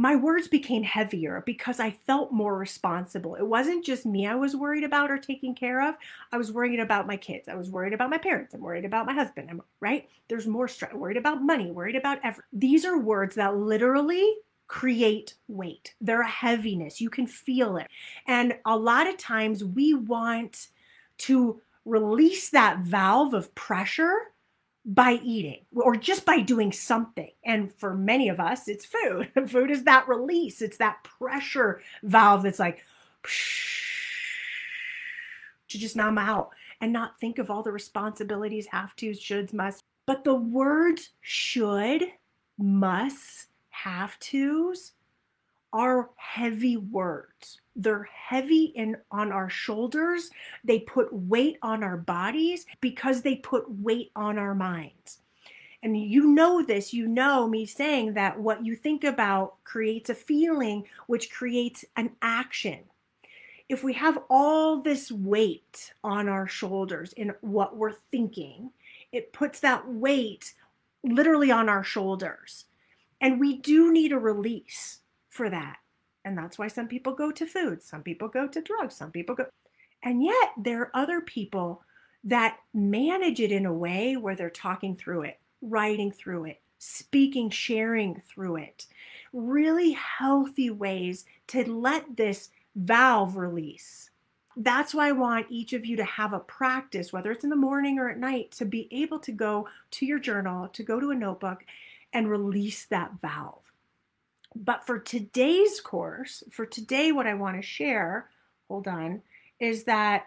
my 0.00 0.16
words 0.16 0.48
became 0.48 0.82
heavier 0.82 1.42
because 1.44 1.80
I 1.80 1.90
felt 1.90 2.32
more 2.32 2.56
responsible. 2.56 3.34
It 3.34 3.46
wasn't 3.46 3.84
just 3.84 4.06
me 4.06 4.26
I 4.26 4.34
was 4.34 4.56
worried 4.56 4.84
about 4.84 5.10
or 5.10 5.18
taking 5.18 5.54
care 5.54 5.86
of. 5.86 5.94
I 6.32 6.38
was 6.38 6.52
worried 6.52 6.80
about 6.80 7.06
my 7.06 7.16
kids. 7.16 7.48
I 7.48 7.54
was 7.54 7.70
worried 7.70 7.92
about 7.92 8.08
my 8.08 8.18
parents. 8.18 8.54
I'm 8.54 8.62
worried 8.62 8.84
about 8.86 9.06
my 9.06 9.12
husband. 9.12 9.48
I'm 9.50 9.62
right. 9.80 10.08
There's 10.28 10.46
more 10.46 10.68
stress. 10.68 10.94
Worried 10.94 11.18
about 11.18 11.42
money. 11.42 11.70
Worried 11.70 11.96
about 11.96 12.18
everything. 12.22 12.48
These 12.52 12.84
are 12.84 12.98
words 12.98 13.34
that 13.36 13.56
literally 13.56 14.36
create 14.70 15.34
weight. 15.48 15.94
They're 16.00 16.22
a 16.22 16.28
heaviness. 16.28 17.00
You 17.00 17.10
can 17.10 17.26
feel 17.26 17.76
it. 17.76 17.88
And 18.28 18.54
a 18.64 18.76
lot 18.76 19.08
of 19.08 19.18
times 19.18 19.64
we 19.64 19.94
want 19.94 20.68
to 21.18 21.60
release 21.84 22.50
that 22.50 22.78
valve 22.78 23.34
of 23.34 23.52
pressure 23.56 24.30
by 24.86 25.18
eating 25.24 25.64
or 25.74 25.96
just 25.96 26.24
by 26.24 26.40
doing 26.40 26.70
something. 26.70 27.32
And 27.44 27.74
for 27.74 27.94
many 27.94 28.28
of 28.28 28.38
us, 28.38 28.68
it's 28.68 28.86
food. 28.86 29.32
food 29.48 29.72
is 29.72 29.82
that 29.84 30.06
release, 30.06 30.62
it's 30.62 30.76
that 30.76 31.02
pressure 31.02 31.82
valve 32.04 32.44
that's 32.44 32.60
like 32.60 32.84
to 35.66 35.78
just 35.78 35.96
numb 35.96 36.16
out 36.16 36.50
and 36.80 36.92
not 36.92 37.18
think 37.18 37.40
of 37.40 37.50
all 37.50 37.64
the 37.64 37.72
responsibilities, 37.72 38.68
have 38.68 38.94
to, 38.96 39.10
shoulds, 39.10 39.52
must. 39.52 39.82
But 40.06 40.22
the 40.22 40.36
words 40.36 41.10
should, 41.22 42.04
must, 42.56 43.49
have 43.84 44.18
tos 44.18 44.92
are 45.72 46.10
heavy 46.16 46.76
words. 46.76 47.60
They're 47.76 48.08
heavy 48.12 48.64
in 48.74 48.96
on 49.10 49.32
our 49.32 49.48
shoulders. 49.48 50.30
They 50.64 50.80
put 50.80 51.12
weight 51.12 51.58
on 51.62 51.82
our 51.82 51.96
bodies 51.96 52.66
because 52.80 53.22
they 53.22 53.36
put 53.36 53.64
weight 53.70 54.10
on 54.16 54.38
our 54.38 54.54
minds. 54.54 55.18
And 55.82 55.96
you 55.98 56.26
know 56.26 56.62
this, 56.62 56.92
you 56.92 57.08
know 57.08 57.48
me 57.48 57.64
saying 57.64 58.14
that 58.14 58.38
what 58.38 58.64
you 58.66 58.76
think 58.76 59.04
about 59.04 59.62
creates 59.64 60.10
a 60.10 60.14
feeling, 60.14 60.86
which 61.06 61.30
creates 61.30 61.84
an 61.96 62.10
action. 62.20 62.80
If 63.70 63.82
we 63.82 63.94
have 63.94 64.18
all 64.28 64.82
this 64.82 65.10
weight 65.10 65.94
on 66.04 66.28
our 66.28 66.46
shoulders 66.46 67.12
in 67.14 67.32
what 67.40 67.76
we're 67.76 67.92
thinking, 67.92 68.72
it 69.12 69.32
puts 69.32 69.60
that 69.60 69.88
weight 69.88 70.52
literally 71.02 71.50
on 71.50 71.68
our 71.68 71.84
shoulders. 71.84 72.66
And 73.20 73.38
we 73.38 73.58
do 73.58 73.92
need 73.92 74.12
a 74.12 74.18
release 74.18 75.00
for 75.28 75.50
that. 75.50 75.76
And 76.24 76.36
that's 76.36 76.58
why 76.58 76.68
some 76.68 76.88
people 76.88 77.14
go 77.14 77.30
to 77.32 77.46
food, 77.46 77.82
some 77.82 78.02
people 78.02 78.28
go 78.28 78.46
to 78.46 78.60
drugs, 78.60 78.96
some 78.96 79.10
people 79.10 79.34
go. 79.34 79.46
And 80.02 80.22
yet 80.22 80.50
there 80.58 80.82
are 80.82 80.90
other 80.94 81.20
people 81.20 81.82
that 82.24 82.58
manage 82.74 83.40
it 83.40 83.52
in 83.52 83.66
a 83.66 83.72
way 83.72 84.16
where 84.16 84.34
they're 84.34 84.50
talking 84.50 84.94
through 84.94 85.22
it, 85.22 85.40
writing 85.62 86.12
through 86.12 86.44
it, 86.46 86.60
speaking, 86.78 87.48
sharing 87.50 88.20
through 88.20 88.56
it. 88.56 88.86
Really 89.32 89.92
healthy 89.92 90.70
ways 90.70 91.24
to 91.48 91.70
let 91.70 92.16
this 92.16 92.50
valve 92.74 93.36
release. 93.36 94.10
That's 94.56 94.92
why 94.92 95.08
I 95.08 95.12
want 95.12 95.46
each 95.48 95.72
of 95.72 95.86
you 95.86 95.96
to 95.96 96.04
have 96.04 96.32
a 96.32 96.40
practice, 96.40 97.12
whether 97.12 97.30
it's 97.30 97.44
in 97.44 97.50
the 97.50 97.56
morning 97.56 97.98
or 97.98 98.10
at 98.10 98.18
night, 98.18 98.50
to 98.52 98.64
be 98.64 98.88
able 98.90 99.18
to 99.20 99.32
go 99.32 99.68
to 99.92 100.04
your 100.04 100.18
journal, 100.18 100.68
to 100.68 100.82
go 100.82 101.00
to 101.00 101.12
a 101.12 101.14
notebook 101.14 101.64
and 102.12 102.28
release 102.28 102.86
that 102.86 103.12
valve. 103.20 103.72
But 104.54 104.86
for 104.86 104.98
today's 104.98 105.80
course, 105.80 106.42
for 106.50 106.66
today, 106.66 107.12
what 107.12 107.26
I 107.26 107.34
want 107.34 107.56
to 107.56 107.62
share, 107.62 108.28
hold 108.68 108.88
on, 108.88 109.22
is 109.60 109.84
that 109.84 110.26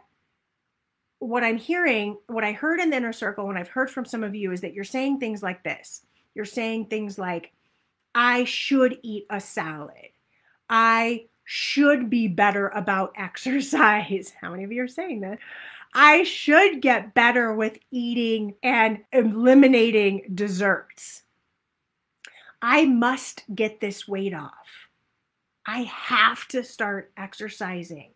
what 1.19 1.43
I'm 1.43 1.57
hearing, 1.57 2.17
what 2.27 2.43
I 2.43 2.51
heard 2.51 2.79
in 2.79 2.89
the 2.89 2.97
inner 2.97 3.13
circle, 3.13 3.49
and 3.49 3.57
I've 3.57 3.69
heard 3.69 3.89
from 3.89 4.05
some 4.05 4.23
of 4.23 4.35
you, 4.35 4.51
is 4.51 4.61
that 4.61 4.73
you're 4.73 4.83
saying 4.83 5.19
things 5.19 5.43
like 5.43 5.63
this. 5.63 6.05
You're 6.35 6.45
saying 6.45 6.85
things 6.85 7.17
like, 7.17 7.51
I 8.15 8.43
should 8.43 8.99
eat 9.03 9.25
a 9.29 9.39
salad. 9.39 10.09
I 10.69 11.25
should 11.43 12.09
be 12.09 12.27
better 12.27 12.69
about 12.69 13.13
exercise. 13.17 14.33
How 14.39 14.51
many 14.51 14.63
of 14.63 14.71
you 14.71 14.83
are 14.83 14.87
saying 14.87 15.21
that? 15.21 15.39
I 15.93 16.23
should 16.23 16.81
get 16.81 17.13
better 17.13 17.53
with 17.53 17.77
eating 17.91 18.55
and 18.63 18.99
eliminating 19.11 20.31
desserts. 20.33 21.23
I 22.65 22.85
must 22.85 23.43
get 23.53 23.81
this 23.81 24.07
weight 24.07 24.33
off. 24.33 24.87
I 25.65 25.79
have 25.83 26.47
to 26.47 26.63
start 26.63 27.11
exercising. 27.17 28.11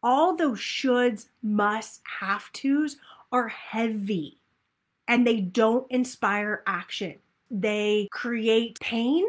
All 0.00 0.36
those 0.36 0.60
shoulds, 0.60 1.26
musts, 1.42 2.00
have 2.20 2.52
tos 2.52 2.96
are 3.32 3.48
heavy 3.48 4.38
and 5.08 5.26
they 5.26 5.40
don't 5.40 5.90
inspire 5.90 6.62
action. 6.68 7.16
They 7.50 8.08
create 8.12 8.78
pain, 8.78 9.26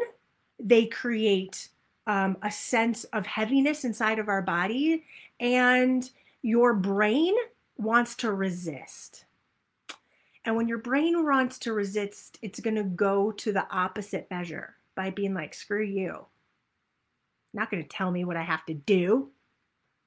they 0.60 0.86
create 0.86 1.68
um, 2.06 2.36
a 2.40 2.50
sense 2.50 3.02
of 3.04 3.26
heaviness 3.26 3.84
inside 3.84 4.20
of 4.20 4.28
our 4.28 4.42
body, 4.42 5.02
and 5.40 6.08
your 6.42 6.72
brain 6.72 7.34
wants 7.76 8.14
to 8.16 8.32
resist. 8.32 9.25
And 10.46 10.54
when 10.54 10.68
your 10.68 10.78
brain 10.78 11.26
wants 11.26 11.58
to 11.58 11.72
resist, 11.72 12.38
it's 12.40 12.60
going 12.60 12.76
to 12.76 12.84
go 12.84 13.32
to 13.32 13.52
the 13.52 13.66
opposite 13.68 14.28
measure 14.30 14.76
by 14.94 15.10
being 15.10 15.34
like, 15.34 15.52
screw 15.52 15.82
you. 15.82 16.24
Not 17.52 17.68
going 17.68 17.82
to 17.82 17.88
tell 17.88 18.12
me 18.12 18.24
what 18.24 18.36
I 18.36 18.42
have 18.42 18.64
to 18.66 18.74
do. 18.74 19.30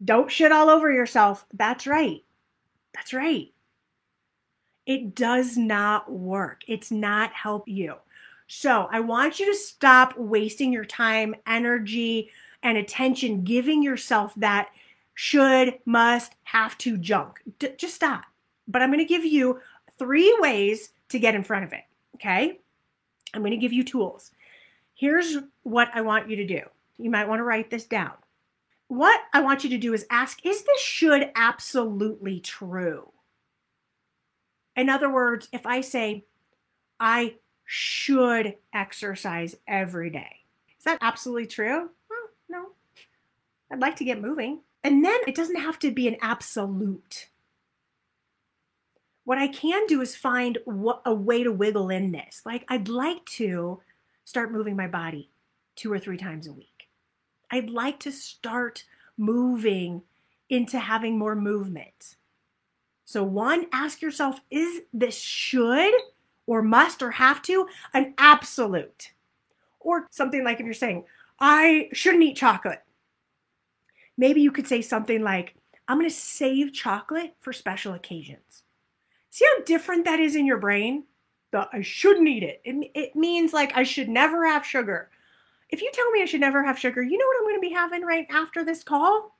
Don't 0.04 0.32
shit 0.32 0.54
all 0.54 0.70
over 0.70 0.92
yourself. 0.92 1.46
That's 1.54 1.86
right. 1.86 2.24
That's 2.96 3.14
right. 3.14 3.52
It 4.86 5.14
does 5.14 5.58
not 5.58 6.10
work. 6.10 6.62
It's 6.68 6.90
not 6.90 7.34
help 7.34 7.68
you. 7.68 7.96
So 8.48 8.88
I 8.92 9.02
want 9.02 9.40
you 9.40 9.46
to 9.52 9.58
stop 9.60 10.18
wasting 10.18 10.72
your 10.72 10.86
time, 10.86 11.36
energy, 11.46 12.32
and 12.64 12.78
attention 12.78 13.44
giving 13.44 13.84
yourself 13.84 14.34
that 14.38 14.70
should, 15.14 15.78
must, 15.86 16.36
have 16.44 16.78
to 16.80 16.98
junk. 16.98 17.42
D- 17.60 17.74
just 17.78 17.96
stop. 17.96 18.24
But 18.70 18.82
I'm 18.82 18.90
going 18.90 19.00
to 19.00 19.06
give 19.06 19.26
you 19.26 19.60
three 20.00 20.36
ways 20.40 20.90
to 21.10 21.20
get 21.20 21.36
in 21.36 21.44
front 21.44 21.66
of 21.66 21.74
it. 21.74 21.84
Okay. 22.16 22.60
I'm 23.34 23.42
going 23.42 23.52
to 23.52 23.58
give 23.58 23.74
you 23.74 23.84
tools. 23.84 24.32
Here's 24.96 25.38
what 25.64 25.90
I 25.94 26.02
want 26.02 26.30
you 26.30 26.36
to 26.38 26.46
do. 26.46 26.62
You 26.98 27.10
might 27.10 27.28
want 27.28 27.40
to 27.40 27.44
write 27.44 27.70
this 27.70 27.86
down. 27.86 28.14
What 28.88 29.22
I 29.34 29.42
want 29.42 29.64
you 29.64 29.70
to 29.70 29.78
do 29.78 29.94
is 29.94 30.06
ask 30.10 30.44
Is 30.44 30.64
this 30.64 30.82
should 30.82 31.32
absolutely 31.36 32.40
true? 32.40 33.12
In 34.76 34.90
other 34.90 35.12
words, 35.12 35.48
if 35.52 35.66
I 35.66 35.82
say, 35.82 36.26
I 37.00 37.36
should 37.66 38.56
exercise 38.74 39.56
every 39.68 40.10
day, 40.10 40.38
is 40.78 40.86
that 40.86 40.98
absolutely 41.02 41.48
true? 41.48 41.90
Well, 42.10 42.30
no. 42.50 42.66
I'd 43.72 43.80
like 43.80 43.96
to 43.98 44.06
get 44.06 44.22
moving. 44.22 44.62
And 44.84 45.04
then 45.04 45.20
it 45.28 45.36
doesn't 45.36 45.60
have 45.60 45.78
to 45.80 45.92
be 45.92 46.08
an 46.08 46.16
absolute. 46.22 47.28
What 49.30 49.38
I 49.38 49.48
can 49.48 49.86
do 49.86 50.02
is 50.02 50.16
find 50.16 50.58
a 51.06 51.14
way 51.14 51.44
to 51.44 51.52
wiggle 51.52 51.92
in 51.92 52.12
this. 52.12 52.42
Like, 52.48 52.66
I'd 52.68 52.88
like 52.88 53.24
to 53.38 53.80
start 54.26 54.52
moving 54.52 54.76
my 54.76 54.88
body 54.88 55.30
two 55.76 55.94
or 55.94 56.00
three 56.00 56.18
times 56.18 56.48
a 56.48 56.52
week. 56.52 56.90
I'd 57.52 57.70
like 57.70 58.00
to 58.00 58.12
start 58.12 58.86
moving 59.18 60.02
into 60.50 60.80
having 60.80 61.20
more 61.20 61.36
movement. 61.36 62.16
So, 63.06 63.24
one, 63.24 63.68
ask 63.72 64.02
yourself 64.02 64.40
is 64.50 64.82
this 64.94 65.20
should 65.20 65.94
or 66.48 66.64
must 66.64 67.04
or 67.04 67.12
have 67.12 67.44
to 67.44 67.68
an 67.94 68.16
absolute? 68.18 69.12
Or 69.80 70.08
something 70.10 70.44
like 70.44 70.60
if 70.60 70.66
you're 70.66 70.74
saying, 70.74 71.04
I 71.40 71.90
shouldn't 71.94 72.24
eat 72.24 72.38
chocolate. 72.38 72.82
Maybe 74.18 74.42
you 74.42 74.52
could 74.52 74.66
say 74.66 74.82
something 74.82 75.22
like, 75.22 75.54
I'm 75.88 76.00
going 76.00 76.10
to 76.10 76.16
save 76.16 76.74
chocolate 76.74 77.36
for 77.42 77.54
special 77.54 77.94
occasions. 77.94 78.64
See 79.30 79.46
how 79.46 79.64
different 79.64 80.06
that 80.06 80.20
is 80.20 80.36
in 80.36 80.46
your 80.46 80.58
brain? 80.58 81.04
The 81.52 81.68
I 81.72 81.82
shouldn't 81.82 82.28
eat 82.28 82.44
it. 82.44 82.62
it. 82.64 82.92
It 82.94 83.16
means 83.16 83.54
like 83.54 83.76
I 83.76 83.84
should 83.84 84.10
never 84.10 84.46
have 84.46 84.66
sugar. 84.66 85.10
If 85.70 85.82
you 85.82 85.92
tell 85.94 86.10
me 86.12 86.22
I 86.22 86.26
should 86.26 86.42
never 86.42 86.64
have 86.64 86.80
sugar, 86.80 87.02
you 87.02 87.18
know 87.18 87.26
what 87.26 87.38
I'm 87.38 87.44
going 87.44 87.56
to 87.56 87.68
be 87.68 87.74
having 87.74 88.04
right 88.04 88.28
after 88.32 88.66
this 88.66 88.84
call? 88.84 89.36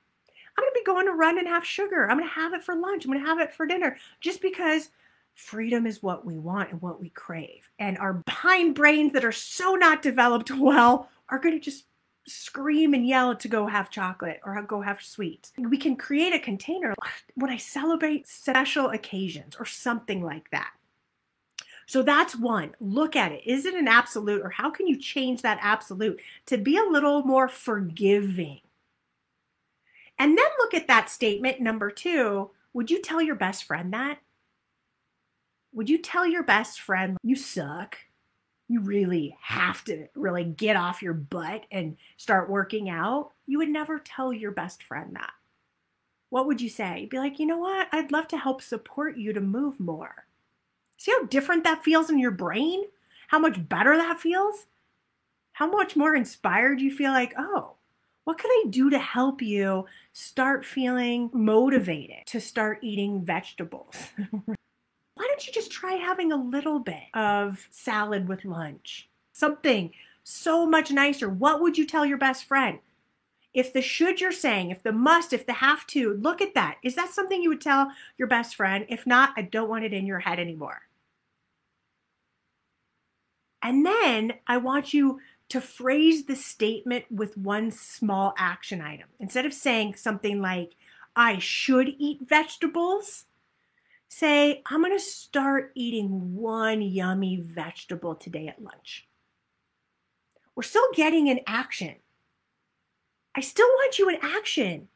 I'm 0.56 0.62
going 0.62 0.72
to 0.72 0.80
be 0.80 0.84
going 0.84 1.06
to 1.06 1.12
run 1.12 1.38
and 1.38 1.48
have 1.48 1.64
sugar. 1.64 2.08
I'm 2.08 2.18
going 2.18 2.28
to 2.28 2.34
have 2.34 2.52
it 2.52 2.62
for 2.62 2.74
lunch. 2.74 3.04
I'm 3.04 3.10
going 3.10 3.22
to 3.22 3.28
have 3.28 3.40
it 3.40 3.52
for 3.52 3.66
dinner 3.66 3.96
just 4.20 4.42
because 4.42 4.90
freedom 5.34 5.86
is 5.86 6.02
what 6.02 6.24
we 6.24 6.38
want 6.38 6.70
and 6.70 6.82
what 6.82 7.00
we 7.00 7.10
crave. 7.10 7.68
And 7.78 7.98
our 7.98 8.14
behind 8.14 8.74
brains 8.74 9.12
that 9.12 9.24
are 9.24 9.32
so 9.32 9.74
not 9.74 10.02
developed 10.02 10.50
well 10.50 11.08
are 11.28 11.38
going 11.38 11.54
to 11.54 11.60
just 11.60 11.84
scream 12.30 12.94
and 12.94 13.06
yell 13.06 13.34
to 13.36 13.48
go 13.48 13.66
have 13.66 13.90
chocolate 13.90 14.40
or 14.44 14.60
go 14.62 14.80
have 14.80 15.02
sweet. 15.02 15.50
We 15.58 15.76
can 15.76 15.96
create 15.96 16.34
a 16.34 16.38
container 16.38 16.94
when 17.34 17.50
I 17.50 17.56
celebrate 17.56 18.28
special 18.28 18.90
occasions 18.90 19.56
or 19.58 19.66
something 19.66 20.22
like 20.22 20.50
that. 20.50 20.72
So 21.86 22.02
that's 22.02 22.36
one. 22.36 22.76
Look 22.78 23.16
at 23.16 23.32
it. 23.32 23.44
Is 23.44 23.66
it 23.66 23.74
an 23.74 23.88
absolute 23.88 24.42
or 24.42 24.50
how 24.50 24.70
can 24.70 24.86
you 24.86 24.96
change 24.96 25.42
that 25.42 25.58
absolute 25.60 26.20
to 26.46 26.56
be 26.56 26.76
a 26.76 26.84
little 26.84 27.22
more 27.22 27.48
forgiving? 27.48 28.60
And 30.16 30.38
then 30.38 30.46
look 30.58 30.74
at 30.74 30.86
that 30.86 31.10
statement 31.10 31.60
number 31.60 31.90
two. 31.90 32.50
Would 32.74 32.90
you 32.90 33.02
tell 33.02 33.20
your 33.20 33.34
best 33.34 33.64
friend 33.64 33.92
that? 33.92 34.18
Would 35.72 35.88
you 35.88 35.98
tell 35.98 36.26
your 36.26 36.42
best 36.42 36.80
friend, 36.80 37.16
you 37.22 37.36
suck? 37.36 37.98
You 38.70 38.80
really 38.80 39.36
have 39.40 39.82
to 39.82 40.06
really 40.14 40.44
get 40.44 40.76
off 40.76 41.02
your 41.02 41.12
butt 41.12 41.66
and 41.72 41.96
start 42.16 42.48
working 42.48 42.88
out, 42.88 43.32
you 43.44 43.58
would 43.58 43.68
never 43.68 43.98
tell 43.98 44.32
your 44.32 44.52
best 44.52 44.84
friend 44.84 45.16
that. 45.16 45.32
What 46.28 46.46
would 46.46 46.60
you 46.60 46.68
say? 46.68 47.00
You'd 47.00 47.10
be 47.10 47.18
like, 47.18 47.40
you 47.40 47.46
know 47.46 47.58
what? 47.58 47.88
I'd 47.90 48.12
love 48.12 48.28
to 48.28 48.38
help 48.38 48.62
support 48.62 49.16
you 49.16 49.32
to 49.32 49.40
move 49.40 49.80
more. 49.80 50.26
See 50.98 51.10
how 51.10 51.24
different 51.24 51.64
that 51.64 51.82
feels 51.82 52.10
in 52.10 52.20
your 52.20 52.30
brain? 52.30 52.84
How 53.26 53.40
much 53.40 53.68
better 53.68 53.96
that 53.96 54.20
feels? 54.20 54.66
How 55.50 55.68
much 55.68 55.96
more 55.96 56.14
inspired 56.14 56.80
you 56.80 56.94
feel 56.94 57.10
like, 57.10 57.34
oh, 57.36 57.72
what 58.22 58.38
could 58.38 58.52
I 58.52 58.66
do 58.70 58.88
to 58.90 59.00
help 59.00 59.42
you 59.42 59.86
start 60.12 60.64
feeling 60.64 61.28
motivated 61.32 62.24
to 62.26 62.40
start 62.40 62.78
eating 62.82 63.24
vegetables? 63.24 64.10
don't 65.40 65.46
you 65.46 65.52
just 65.54 65.72
try 65.72 65.94
having 65.94 66.32
a 66.32 66.36
little 66.36 66.80
bit 66.80 67.04
of 67.14 67.66
salad 67.70 68.28
with 68.28 68.44
lunch? 68.44 69.08
Something 69.32 69.90
so 70.22 70.66
much 70.66 70.90
nicer. 70.90 71.30
What 71.30 71.62
would 71.62 71.78
you 71.78 71.86
tell 71.86 72.04
your 72.04 72.18
best 72.18 72.44
friend? 72.44 72.80
If 73.54 73.72
the 73.72 73.80
should 73.80 74.20
you're 74.20 74.32
saying, 74.32 74.68
if 74.68 74.82
the 74.82 74.92
must, 74.92 75.32
if 75.32 75.46
the 75.46 75.54
have 75.54 75.86
to, 75.88 76.12
look 76.12 76.42
at 76.42 76.52
that. 76.52 76.76
Is 76.82 76.94
that 76.96 77.08
something 77.08 77.42
you 77.42 77.48
would 77.48 77.62
tell 77.62 77.90
your 78.18 78.28
best 78.28 78.54
friend? 78.54 78.84
If 78.90 79.06
not, 79.06 79.30
I 79.34 79.40
don't 79.40 79.70
want 79.70 79.84
it 79.84 79.94
in 79.94 80.04
your 80.04 80.18
head 80.18 80.38
anymore. 80.38 80.82
And 83.62 83.86
then 83.86 84.34
I 84.46 84.58
want 84.58 84.92
you 84.92 85.20
to 85.48 85.62
phrase 85.62 86.26
the 86.26 86.36
statement 86.36 87.06
with 87.10 87.38
one 87.38 87.70
small 87.70 88.34
action 88.36 88.82
item. 88.82 89.08
Instead 89.18 89.46
of 89.46 89.54
saying 89.54 89.94
something 89.94 90.42
like, 90.42 90.74
I 91.16 91.38
should 91.38 91.94
eat 91.98 92.28
vegetables, 92.28 93.24
say, 94.10 94.60
I'm 94.66 94.82
going 94.82 94.92
to 94.92 95.02
start 95.02 95.70
eating 95.74 96.34
one 96.34 96.82
yummy 96.82 97.36
vegetable 97.40 98.16
today 98.16 98.48
at 98.48 98.62
lunch. 98.62 99.06
We're 100.54 100.64
still 100.64 100.88
getting 100.94 101.28
in 101.28 101.40
action. 101.46 101.94
I 103.34 103.40
still 103.40 103.68
want 103.68 103.98
you 103.98 104.08
in 104.08 104.18
action. 104.20 104.88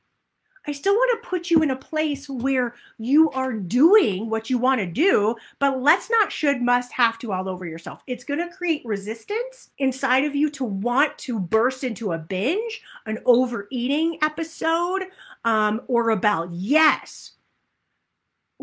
I 0.67 0.73
still 0.73 0.95
want 0.95 1.23
to 1.23 1.29
put 1.29 1.51
you 1.51 1.63
in 1.63 1.71
a 1.71 1.77
place 1.77 2.29
where 2.29 2.75
you 2.99 3.31
are 3.31 3.53
doing 3.53 4.31
what 4.31 4.49
you 4.49 4.57
want 4.57 4.81
to 4.81 4.87
do, 4.87 5.37
but 5.59 5.81
let's 5.81 6.11
not 6.11 6.33
should, 6.33 6.63
must, 6.63 6.91
have 6.93 7.19
to 7.19 7.33
all 7.33 7.49
over 7.49 7.67
yourself. 7.67 8.03
It's 8.07 8.25
going 8.25 8.41
to 8.41 8.55
create 8.55 8.83
resistance 8.85 9.71
inside 9.79 10.25
of 10.25 10.35
you 10.35 10.51
to 10.53 10.65
want 10.65 11.17
to 11.19 11.39
burst 11.39 11.85
into 11.85 12.13
a 12.13 12.19
binge, 12.19 12.83
an 13.07 13.19
overeating 13.27 14.19
episode, 14.23 15.05
um, 15.45 15.83
or 15.87 16.11
about 16.11 16.51
yes, 16.51 17.34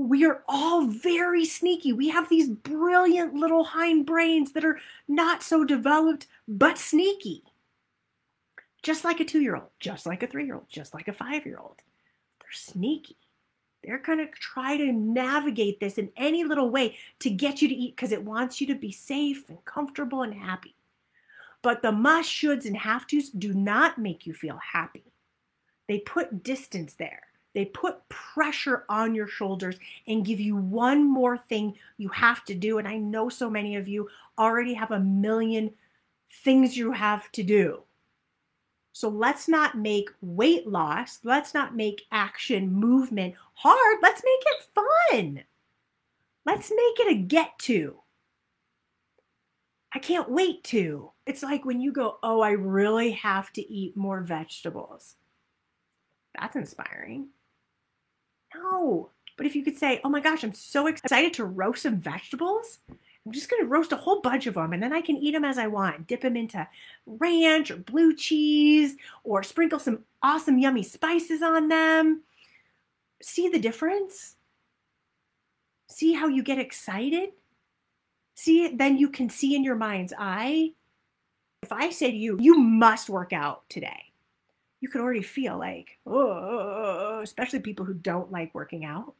we 0.07 0.25
are 0.25 0.43
all 0.47 0.85
very 0.85 1.45
sneaky. 1.45 1.93
We 1.93 2.09
have 2.09 2.29
these 2.29 2.49
brilliant 2.49 3.33
little 3.33 3.63
hind 3.63 4.05
brains 4.05 4.53
that 4.53 4.65
are 4.65 4.79
not 5.07 5.43
so 5.43 5.63
developed, 5.63 6.27
but 6.47 6.77
sneaky. 6.77 7.43
Just 8.83 9.03
like 9.03 9.19
a 9.19 9.25
two 9.25 9.41
year 9.41 9.55
old, 9.55 9.69
just 9.79 10.05
like 10.05 10.23
a 10.23 10.27
three 10.27 10.45
year 10.45 10.55
old, 10.55 10.69
just 10.69 10.93
like 10.93 11.07
a 11.07 11.13
five 11.13 11.45
year 11.45 11.59
old. 11.59 11.81
They're 12.39 12.51
sneaky. 12.51 13.17
They're 13.83 13.99
going 13.99 14.19
to 14.19 14.27
try 14.27 14.77
to 14.77 14.91
navigate 14.91 15.79
this 15.79 15.97
in 15.97 16.11
any 16.15 16.43
little 16.43 16.69
way 16.69 16.97
to 17.19 17.29
get 17.29 17.61
you 17.61 17.67
to 17.67 17.73
eat 17.73 17.95
because 17.95 18.11
it 18.11 18.23
wants 18.23 18.61
you 18.61 18.67
to 18.67 18.75
be 18.75 18.91
safe 18.91 19.49
and 19.49 19.63
comfortable 19.65 20.21
and 20.21 20.33
happy. 20.33 20.75
But 21.63 21.81
the 21.81 21.91
must, 21.91 22.29
shoulds, 22.29 22.65
and 22.65 22.77
have 22.77 23.07
tos 23.07 23.29
do 23.29 23.53
not 23.53 23.97
make 23.97 24.25
you 24.25 24.33
feel 24.33 24.59
happy. 24.73 25.03
They 25.87 25.99
put 25.99 26.43
distance 26.43 26.93
there. 26.93 27.23
They 27.53 27.65
put 27.65 28.07
pressure 28.09 28.85
on 28.87 29.13
your 29.13 29.27
shoulders 29.27 29.75
and 30.07 30.25
give 30.25 30.39
you 30.39 30.55
one 30.55 31.03
more 31.03 31.37
thing 31.37 31.75
you 31.97 32.09
have 32.09 32.45
to 32.45 32.55
do. 32.55 32.77
And 32.77 32.87
I 32.87 32.97
know 32.97 33.29
so 33.29 33.49
many 33.49 33.75
of 33.75 33.87
you 33.87 34.09
already 34.37 34.73
have 34.73 34.91
a 34.91 34.99
million 34.99 35.71
things 36.43 36.77
you 36.77 36.91
have 36.93 37.31
to 37.33 37.43
do. 37.43 37.83
So 38.93 39.09
let's 39.09 39.47
not 39.47 39.77
make 39.77 40.09
weight 40.21 40.67
loss, 40.67 41.19
let's 41.23 41.53
not 41.53 41.75
make 41.75 42.03
action, 42.11 42.71
movement 42.71 43.35
hard. 43.53 43.97
Let's 44.01 44.21
make 44.23 44.43
it 44.45 44.63
fun. 44.75 45.43
Let's 46.45 46.69
make 46.69 47.07
it 47.07 47.11
a 47.11 47.15
get 47.15 47.57
to. 47.59 47.97
I 49.93 49.99
can't 49.99 50.29
wait 50.29 50.63
to. 50.65 51.11
It's 51.25 51.43
like 51.43 51.65
when 51.65 51.81
you 51.81 51.91
go, 51.91 52.17
Oh, 52.23 52.41
I 52.41 52.51
really 52.51 53.11
have 53.11 53.51
to 53.53 53.73
eat 53.73 53.95
more 53.95 54.21
vegetables. 54.21 55.15
That's 56.39 56.55
inspiring. 56.55 57.27
No. 58.55 59.09
But 59.37 59.45
if 59.45 59.55
you 59.55 59.63
could 59.63 59.77
say, 59.77 60.01
oh 60.03 60.09
my 60.09 60.19
gosh, 60.19 60.43
I'm 60.43 60.53
so 60.53 60.87
excited 60.87 61.33
to 61.35 61.45
roast 61.45 61.83
some 61.83 61.99
vegetables. 61.99 62.79
I'm 63.25 63.31
just 63.31 63.49
going 63.49 63.61
to 63.61 63.67
roast 63.67 63.91
a 63.91 63.97
whole 63.97 64.21
bunch 64.21 64.47
of 64.47 64.55
them 64.55 64.73
and 64.73 64.81
then 64.81 64.93
I 64.93 65.01
can 65.01 65.17
eat 65.17 65.31
them 65.31 65.45
as 65.45 65.57
I 65.57 65.67
want. 65.67 66.07
Dip 66.07 66.21
them 66.21 66.35
into 66.35 66.67
ranch 67.05 67.71
or 67.71 67.77
blue 67.77 68.15
cheese 68.15 68.95
or 69.23 69.43
sprinkle 69.43 69.79
some 69.79 69.99
awesome, 70.23 70.57
yummy 70.57 70.83
spices 70.83 71.41
on 71.41 71.67
them. 71.67 72.23
See 73.21 73.47
the 73.47 73.59
difference? 73.59 74.35
See 75.87 76.13
how 76.13 76.27
you 76.27 76.41
get 76.41 76.57
excited? 76.57 77.29
See, 78.35 78.69
then 78.69 78.97
you 78.97 79.09
can 79.09 79.29
see 79.29 79.55
in 79.55 79.63
your 79.63 79.75
mind's 79.75 80.13
eye. 80.17 80.71
If 81.61 81.71
I 81.71 81.91
say 81.91 82.09
to 82.09 82.17
you, 82.17 82.37
you 82.39 82.57
must 82.57 83.07
work 83.07 83.33
out 83.33 83.69
today, 83.69 84.10
you 84.81 84.89
could 84.89 84.99
already 84.99 85.21
feel 85.21 85.57
like, 85.57 85.99
oh, 86.07 87.21
especially 87.21 87.59
people 87.59 87.85
who 87.85 87.93
don't 87.93 88.31
like 88.31 88.53
working 88.53 88.83
out. 88.83 89.13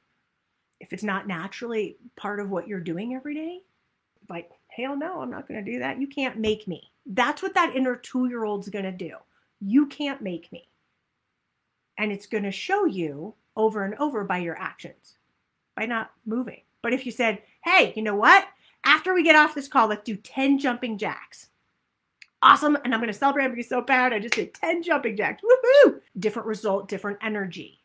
If 0.80 0.92
it's 0.92 1.04
not 1.04 1.28
naturally 1.28 1.98
part 2.18 2.40
of 2.40 2.50
what 2.50 2.68
you're 2.68 2.80
doing 2.80 3.14
every 3.14 3.36
day, 3.36 3.60
like, 4.28 4.50
hell 4.68 4.98
no, 4.98 5.22
I'm 5.22 5.30
not 5.30 5.48
going 5.48 5.64
to 5.64 5.72
do 5.72 5.80
that. 5.80 6.02
You 6.02 6.08
can't 6.08 6.40
make 6.40 6.68
me. 6.68 6.92
That's 7.06 7.44
what 7.44 7.54
that 7.54 7.76
inner 7.76 7.96
two 7.96 8.28
year 8.28 8.44
old's 8.44 8.70
going 8.70 8.86
to 8.86 8.92
do. 8.92 9.18
You 9.60 9.86
can't 9.86 10.22
make 10.22 10.52
me. 10.52 10.68
And 11.98 12.12
it's 12.12 12.26
going 12.26 12.44
to 12.44 12.52
show 12.52 12.86
you 12.86 13.36
over 13.56 13.86
and 13.86 13.94
over 13.96 14.24
by 14.24 14.40
your 14.40 14.58
actions, 14.58 15.18
by 15.76 15.86
not 15.86 16.12
moving. 16.26 16.62
But 16.82 16.94
if 16.94 17.06
you 17.06 17.12
said, 17.12 17.44
hey, 17.64 17.94
you 17.96 18.02
know 18.02 18.16
what? 18.16 18.48
After 18.84 19.14
we 19.14 19.24
get 19.24 19.36
off 19.36 19.54
this 19.54 19.68
call, 19.68 19.90
let's 19.90 20.04
do 20.04 20.16
10 20.16 20.58
jumping 20.58 20.98
jacks 20.98 21.50
awesome. 22.42 22.78
And 22.84 22.94
I'm 22.94 23.00
going 23.00 23.12
to 23.12 23.18
celebrate. 23.18 23.44
I'm 23.44 23.50
going 23.50 23.62
to 23.62 23.64
be 23.64 23.70
so 23.70 23.82
proud. 23.82 24.14
I 24.14 24.20
just 24.20 24.36
did 24.36 24.54
10 24.54 24.84
jumping 24.84 25.16
jacks. 25.16 25.42
Woohoo! 25.44 26.02
Different 26.20 26.48
result, 26.48 26.88
different 26.88 27.20
energy. 27.22 27.82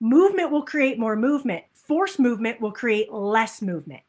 Movement 0.00 0.50
will 0.50 0.62
create 0.62 0.98
more 0.98 1.16
movement. 1.16 1.64
Force 1.74 2.18
movement 2.18 2.60
will 2.60 2.72
create 2.72 3.12
less 3.12 3.60
movement. 3.60 4.02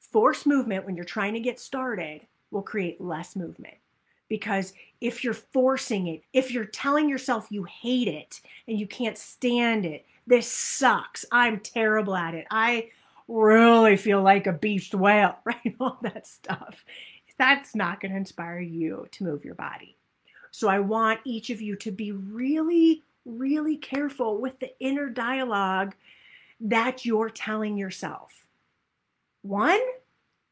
Force 0.00 0.46
movement, 0.46 0.84
when 0.84 0.96
you're 0.96 1.04
trying 1.04 1.34
to 1.34 1.40
get 1.40 1.60
started, 1.60 2.26
will 2.50 2.62
create 2.62 3.00
less 3.00 3.36
movement. 3.36 3.74
Because 4.28 4.72
if 5.00 5.22
you're 5.22 5.34
forcing 5.34 6.08
it, 6.08 6.22
if 6.32 6.50
you're 6.50 6.64
telling 6.64 7.08
yourself 7.08 7.46
you 7.50 7.64
hate 7.64 8.08
it 8.08 8.40
and 8.66 8.78
you 8.78 8.86
can't 8.86 9.16
stand 9.16 9.86
it, 9.86 10.04
this 10.26 10.50
sucks. 10.50 11.24
I'm 11.30 11.60
terrible 11.60 12.16
at 12.16 12.34
it. 12.34 12.46
I 12.50 12.90
really 13.28 13.96
feel 13.96 14.22
like 14.22 14.48
a 14.48 14.52
beached 14.52 14.94
whale, 14.94 15.36
right? 15.44 15.76
All 15.78 15.98
that 16.02 16.26
stuff 16.26 16.84
that's 17.38 17.74
not 17.74 18.00
going 18.00 18.12
to 18.12 18.18
inspire 18.18 18.60
you 18.60 19.06
to 19.12 19.24
move 19.24 19.44
your 19.44 19.54
body. 19.54 19.96
So 20.50 20.68
I 20.68 20.78
want 20.78 21.20
each 21.24 21.50
of 21.50 21.60
you 21.60 21.76
to 21.76 21.90
be 21.90 22.12
really, 22.12 23.02
really 23.24 23.76
careful 23.76 24.40
with 24.40 24.58
the 24.58 24.72
inner 24.80 25.08
dialogue 25.08 25.94
that 26.60 27.04
you're 27.04 27.30
telling 27.30 27.76
yourself. 27.76 28.46
One, 29.42 29.80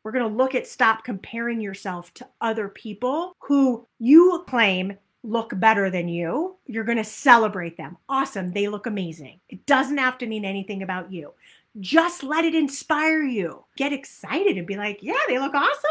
we're 0.03 0.13
going 0.13 0.29
to 0.29 0.37
look 0.37 0.55
at 0.55 0.67
stop 0.67 1.05
comparing 1.05 1.61
yourself 1.61 2.13
to 2.15 2.29
other 2.41 2.69
people 2.69 3.35
who 3.39 3.87
you 3.99 4.45
claim 4.47 4.99
look 5.23 5.59
better 5.59 5.89
than 5.89 6.09
you. 6.09 6.57
You're 6.67 6.85
going 6.85 6.99
to 6.99 7.05
celebrate 7.05 7.79
them. 7.79 7.97
Awesome. 8.09 8.53
They 8.53 8.69
look 8.69 8.87
amazing. 8.87 9.41
It 9.49 9.65
doesn't 9.65 9.97
have 9.97 10.19
to 10.19 10.27
mean 10.27 10.45
anything 10.45 10.83
about 10.83 11.11
you. 11.11 11.33
Just 11.81 12.23
let 12.23 12.45
it 12.45 12.55
inspire 12.55 13.23
you. 13.23 13.65
Get 13.77 13.93
excited 13.93 14.59
and 14.59 14.67
be 14.67 14.77
like, 14.77 14.99
yeah, 15.03 15.15
they 15.27 15.39
look 15.39 15.55
awesome. 15.55 15.91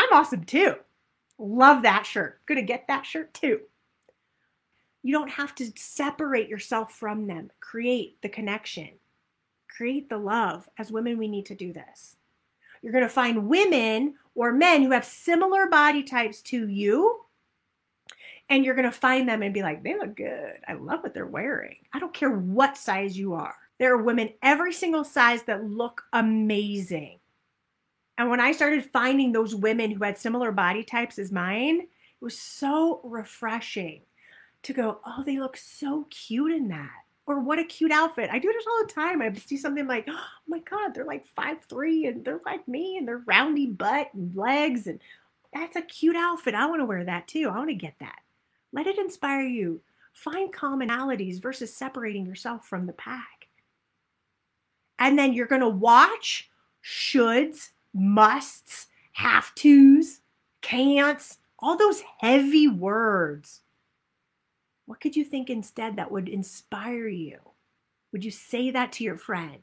I'm 0.00 0.12
awesome 0.14 0.44
too. 0.44 0.76
Love 1.38 1.82
that 1.82 2.06
shirt. 2.06 2.40
Gonna 2.46 2.62
get 2.62 2.86
that 2.88 3.04
shirt 3.04 3.34
too. 3.34 3.60
You 5.02 5.12
don't 5.12 5.30
have 5.30 5.54
to 5.56 5.70
separate 5.76 6.48
yourself 6.48 6.92
from 6.92 7.26
them. 7.26 7.50
Create 7.60 8.20
the 8.22 8.28
connection, 8.28 8.90
create 9.68 10.08
the 10.08 10.18
love. 10.18 10.68
As 10.78 10.90
women, 10.90 11.18
we 11.18 11.28
need 11.28 11.46
to 11.46 11.54
do 11.54 11.72
this. 11.72 12.16
You're 12.82 12.98
to 12.98 13.08
find 13.08 13.48
women 13.48 14.14
or 14.34 14.52
men 14.52 14.82
who 14.82 14.90
have 14.90 15.04
similar 15.04 15.66
body 15.66 16.02
types 16.02 16.40
to 16.42 16.66
you, 16.66 17.20
and 18.48 18.64
you're 18.64 18.74
going 18.74 18.90
to 18.90 18.90
find 18.90 19.28
them 19.28 19.42
and 19.42 19.54
be 19.54 19.62
like, 19.62 19.82
they 19.82 19.96
look 19.96 20.16
good. 20.16 20.54
I 20.66 20.72
love 20.74 21.02
what 21.02 21.14
they're 21.14 21.26
wearing. 21.26 21.76
I 21.92 21.98
don't 21.98 22.14
care 22.14 22.30
what 22.30 22.76
size 22.76 23.18
you 23.18 23.34
are. 23.34 23.54
There 23.78 23.92
are 23.94 24.02
women 24.02 24.30
every 24.42 24.72
single 24.72 25.04
size 25.04 25.42
that 25.44 25.64
look 25.64 26.02
amazing. 26.12 27.19
And 28.20 28.28
when 28.28 28.38
I 28.38 28.52
started 28.52 28.84
finding 28.84 29.32
those 29.32 29.54
women 29.54 29.90
who 29.90 30.04
had 30.04 30.18
similar 30.18 30.52
body 30.52 30.84
types 30.84 31.18
as 31.18 31.32
mine, 31.32 31.80
it 31.80 31.88
was 32.20 32.38
so 32.38 33.00
refreshing 33.02 34.02
to 34.62 34.74
go, 34.74 35.00
oh, 35.06 35.22
they 35.24 35.38
look 35.38 35.56
so 35.56 36.06
cute 36.10 36.52
in 36.52 36.68
that. 36.68 36.90
Or 37.24 37.40
what 37.40 37.58
a 37.58 37.64
cute 37.64 37.90
outfit. 37.90 38.28
I 38.30 38.38
do 38.38 38.52
this 38.52 38.66
all 38.66 38.86
the 38.86 38.92
time. 38.92 39.22
I 39.22 39.32
see 39.32 39.56
something 39.56 39.86
like, 39.86 40.04
oh 40.06 40.26
my 40.46 40.58
God, 40.58 40.92
they're 40.92 41.06
like 41.06 41.24
five 41.24 41.64
three 41.66 42.04
and 42.08 42.22
they're 42.22 42.42
like 42.44 42.68
me 42.68 42.98
and 42.98 43.08
they're 43.08 43.22
roundy 43.24 43.64
butt 43.64 44.12
and 44.12 44.36
legs. 44.36 44.86
And 44.86 45.00
that's 45.54 45.76
a 45.76 45.80
cute 45.80 46.14
outfit. 46.14 46.54
I 46.54 46.66
want 46.66 46.82
to 46.82 46.86
wear 46.86 47.04
that 47.04 47.26
too. 47.26 47.48
I 47.48 47.56
want 47.56 47.70
to 47.70 47.74
get 47.74 47.94
that. 48.00 48.18
Let 48.70 48.86
it 48.86 48.98
inspire 48.98 49.46
you. 49.46 49.80
Find 50.12 50.52
commonalities 50.52 51.40
versus 51.40 51.74
separating 51.74 52.26
yourself 52.26 52.66
from 52.66 52.84
the 52.84 52.92
pack. 52.92 53.48
And 54.98 55.18
then 55.18 55.32
you're 55.32 55.46
going 55.46 55.62
to 55.62 55.70
watch 55.70 56.50
shoulds, 56.84 57.70
musts, 57.94 58.88
have 59.12 59.54
tos, 59.54 60.20
can'ts, 60.62 61.38
all 61.58 61.76
those 61.76 62.02
heavy 62.18 62.68
words. 62.68 63.60
What 64.86 65.00
could 65.00 65.16
you 65.16 65.24
think 65.24 65.50
instead 65.50 65.96
that 65.96 66.10
would 66.10 66.28
inspire 66.28 67.08
you? 67.08 67.38
Would 68.12 68.24
you 68.24 68.30
say 68.30 68.70
that 68.70 68.92
to 68.92 69.04
your 69.04 69.16
friend? 69.16 69.62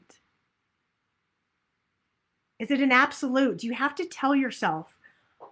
Is 2.58 2.70
it 2.70 2.80
an 2.80 2.92
absolute? 2.92 3.58
Do 3.58 3.66
you 3.66 3.74
have 3.74 3.94
to 3.96 4.04
tell 4.04 4.34
yourself, 4.34 4.98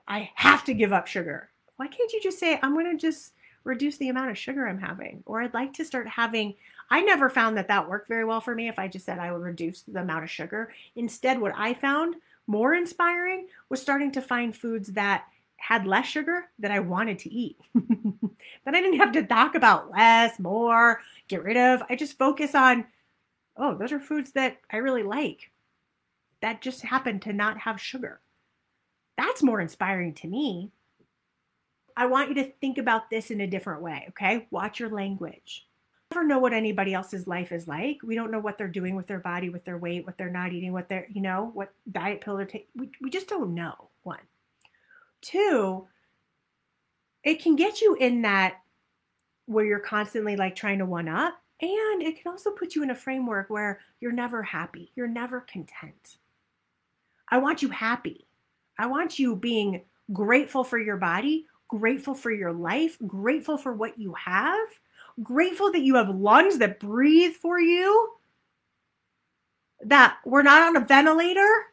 I 0.08 0.30
have 0.34 0.64
to 0.64 0.74
give 0.74 0.92
up 0.92 1.06
sugar? 1.06 1.50
Why 1.76 1.88
can't 1.88 2.12
you 2.12 2.20
just 2.22 2.38
say, 2.38 2.58
I'm 2.62 2.74
going 2.74 2.90
to 2.90 2.96
just 2.96 3.34
reduce 3.64 3.96
the 3.98 4.08
amount 4.08 4.30
of 4.30 4.38
sugar 4.38 4.66
I'm 4.66 4.80
having? 4.80 5.22
Or 5.26 5.42
I'd 5.42 5.54
like 5.54 5.72
to 5.74 5.84
start 5.84 6.08
having, 6.08 6.54
I 6.90 7.02
never 7.02 7.28
found 7.28 7.56
that 7.56 7.68
that 7.68 7.88
worked 7.88 8.08
very 8.08 8.24
well 8.24 8.40
for 8.40 8.54
me 8.54 8.68
if 8.68 8.78
I 8.78 8.88
just 8.88 9.04
said 9.04 9.18
I 9.18 9.32
would 9.32 9.42
reduce 9.42 9.82
the 9.82 10.00
amount 10.00 10.24
of 10.24 10.30
sugar. 10.30 10.72
Instead, 10.96 11.40
what 11.40 11.52
I 11.56 11.74
found 11.74 12.16
more 12.46 12.74
inspiring 12.74 13.48
was 13.68 13.80
starting 13.80 14.12
to 14.12 14.22
find 14.22 14.56
foods 14.56 14.92
that 14.92 15.24
had 15.56 15.87
less 15.87 16.06
sugar 16.06 16.46
that 16.59 16.70
I 16.70 16.80
wanted 16.80 17.18
to 17.20 17.32
eat. 17.32 17.56
then 17.74 18.30
I 18.66 18.80
didn't 18.80 18.98
have 18.98 19.12
to 19.12 19.24
talk 19.24 19.54
about 19.54 19.90
less, 19.90 20.38
more, 20.38 21.00
get 21.28 21.42
rid 21.42 21.56
of. 21.56 21.82
I 21.88 21.96
just 21.96 22.18
focus 22.18 22.54
on, 22.54 22.85
oh, 23.56 23.74
those 23.74 23.92
are 23.92 24.00
foods 24.00 24.32
that 24.32 24.59
I 24.70 24.76
really 24.76 25.02
like 25.02 25.50
that 26.40 26.62
just 26.62 26.82
happen 26.82 27.18
to 27.20 27.32
not 27.32 27.59
have 27.59 27.80
sugar. 27.80 28.20
That's 29.16 29.42
more 29.42 29.61
inspiring 29.61 30.14
to 30.14 30.28
me. 30.28 30.70
I 31.96 32.06
want 32.06 32.28
you 32.28 32.35
to 32.37 32.52
think 32.61 32.76
about 32.76 33.09
this 33.09 33.30
in 33.30 33.40
a 33.40 33.46
different 33.46 33.82
way, 33.82 34.04
okay? 34.11 34.46
Watch 34.50 34.78
your 34.78 34.90
language. 34.90 35.66
Never 36.12 36.25
know 36.27 36.38
what 36.38 36.53
anybody 36.53 36.95
else's 36.95 37.27
life 37.27 37.51
is 37.53 37.66
like. 37.66 37.99
We 38.03 38.14
don't 38.14 38.31
know 38.31 38.38
what 38.38 38.59
they're 38.59 38.69
doing 38.69 38.95
with 38.95 39.07
their 39.07 39.19
body, 39.19 39.49
with 39.49 39.64
their 39.64 39.79
weight, 39.79 40.07
what 40.07 40.16
they're 40.16 40.31
not 40.31 40.53
eating, 40.53 40.73
what 40.73 40.88
they're, 40.88 41.07
you 41.12 41.21
know, 41.21 41.51
what 41.53 41.73
diet 41.90 42.21
pill 42.21 42.37
they're 42.37 42.47
taking. 42.47 42.69
We, 42.77 42.90
we 43.01 43.11
just 43.11 43.29
don't 43.29 43.55
know. 43.55 43.90
One. 44.05 44.21
Two, 45.21 45.88
it 47.25 47.42
can 47.42 47.57
get 47.57 47.81
you 47.81 47.97
in 47.97 48.23
that 48.23 48.61
where 49.47 49.64
you're 49.64 49.81
constantly 49.81 50.37
like 50.37 50.55
trying 50.55 50.79
to 50.79 50.87
one 50.87 51.09
up. 51.09 51.35
And 51.61 52.03
it 52.03 52.23
can 52.23 52.31
also 52.31 52.51
put 52.51 52.75
you 52.75 52.83
in 52.83 52.90
a 52.90 52.95
framework 52.95 53.49
where 53.49 53.81
you're 54.01 54.12
never 54.12 54.42
happy, 54.42 54.92
you're 54.95 55.09
never 55.09 55.40
content. 55.40 56.19
I 57.29 57.38
want 57.38 57.62
you 57.62 57.71
happy. 57.71 58.27
I 58.79 58.87
want 58.87 59.19
you 59.19 59.35
being 59.35 59.83
grateful 60.12 60.62
for 60.62 60.79
your 60.79 60.99
body, 60.99 61.47
grateful 61.69 62.14
for 62.14 62.31
your 62.31 62.53
life, 62.53 62.99
grateful 63.07 63.57
for 63.57 63.73
what 63.73 63.99
you 63.99 64.14
have, 64.14 64.69
grateful 65.22 65.72
that 65.72 65.83
you 65.83 65.94
have 65.96 66.09
lungs 66.09 66.59
that 66.59 66.81
breathe 66.81 67.35
for 67.35 67.59
you, 67.61 68.12
that 69.83 70.18
we're 70.24 70.42
not 70.42 70.62
on 70.62 70.76
a 70.76 70.85
ventilator, 70.85 71.66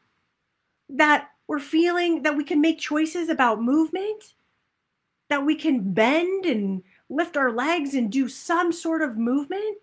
that 0.90 1.30
we're 1.48 1.60
feeling 1.60 2.24
that 2.24 2.38
we 2.38 2.44
can 2.44 2.62
make 2.62 2.80
choices 2.80 3.30
about 3.30 3.62
movement, 3.62 4.34
that 5.30 5.46
we 5.46 5.56
can 5.56 5.94
bend 5.94 6.46
and 6.46 6.84
lift 7.10 7.38
our 7.38 7.52
legs 7.52 7.96
and 7.96 8.12
do 8.12 8.30
some 8.30 8.72
sort 8.72 9.02
of 9.02 9.18
movement. 9.18 9.78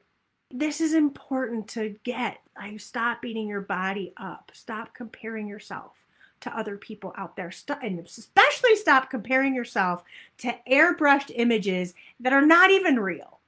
This 0.50 0.80
is 0.80 0.94
important 0.94 1.68
to 1.68 1.96
get. 2.04 2.38
Stop 2.78 3.22
beating 3.22 3.48
your 3.48 3.60
body 3.60 4.12
up. 4.16 4.50
Stop 4.54 4.94
comparing 4.94 5.48
yourself 5.48 5.92
to 6.40 6.56
other 6.56 6.76
people 6.76 7.12
out 7.16 7.36
there. 7.36 7.52
And 7.82 8.00
especially 8.00 8.76
stop 8.76 9.10
comparing 9.10 9.54
yourself 9.54 10.02
to 10.38 10.56
airbrushed 10.70 11.30
images 11.34 11.94
that 12.20 12.32
are 12.32 12.44
not 12.44 12.70
even 12.70 12.98
real. 12.98 13.39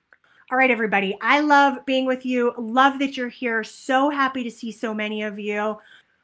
All 0.53 0.59
right, 0.59 0.71
everybody, 0.71 1.17
I 1.23 1.41
love 1.41 1.79
being 1.87 2.05
with 2.05 2.27
you. 2.27 2.53
Love 2.59 2.99
that 2.99 3.17
you're 3.17 3.31
here. 3.31 3.65
So 3.65 4.11
happy 4.11 4.45
to 4.45 4.51
see 4.51 4.71
so 4.71 4.93
many 4.93 5.23
of 5.23 5.39
you 5.39 5.79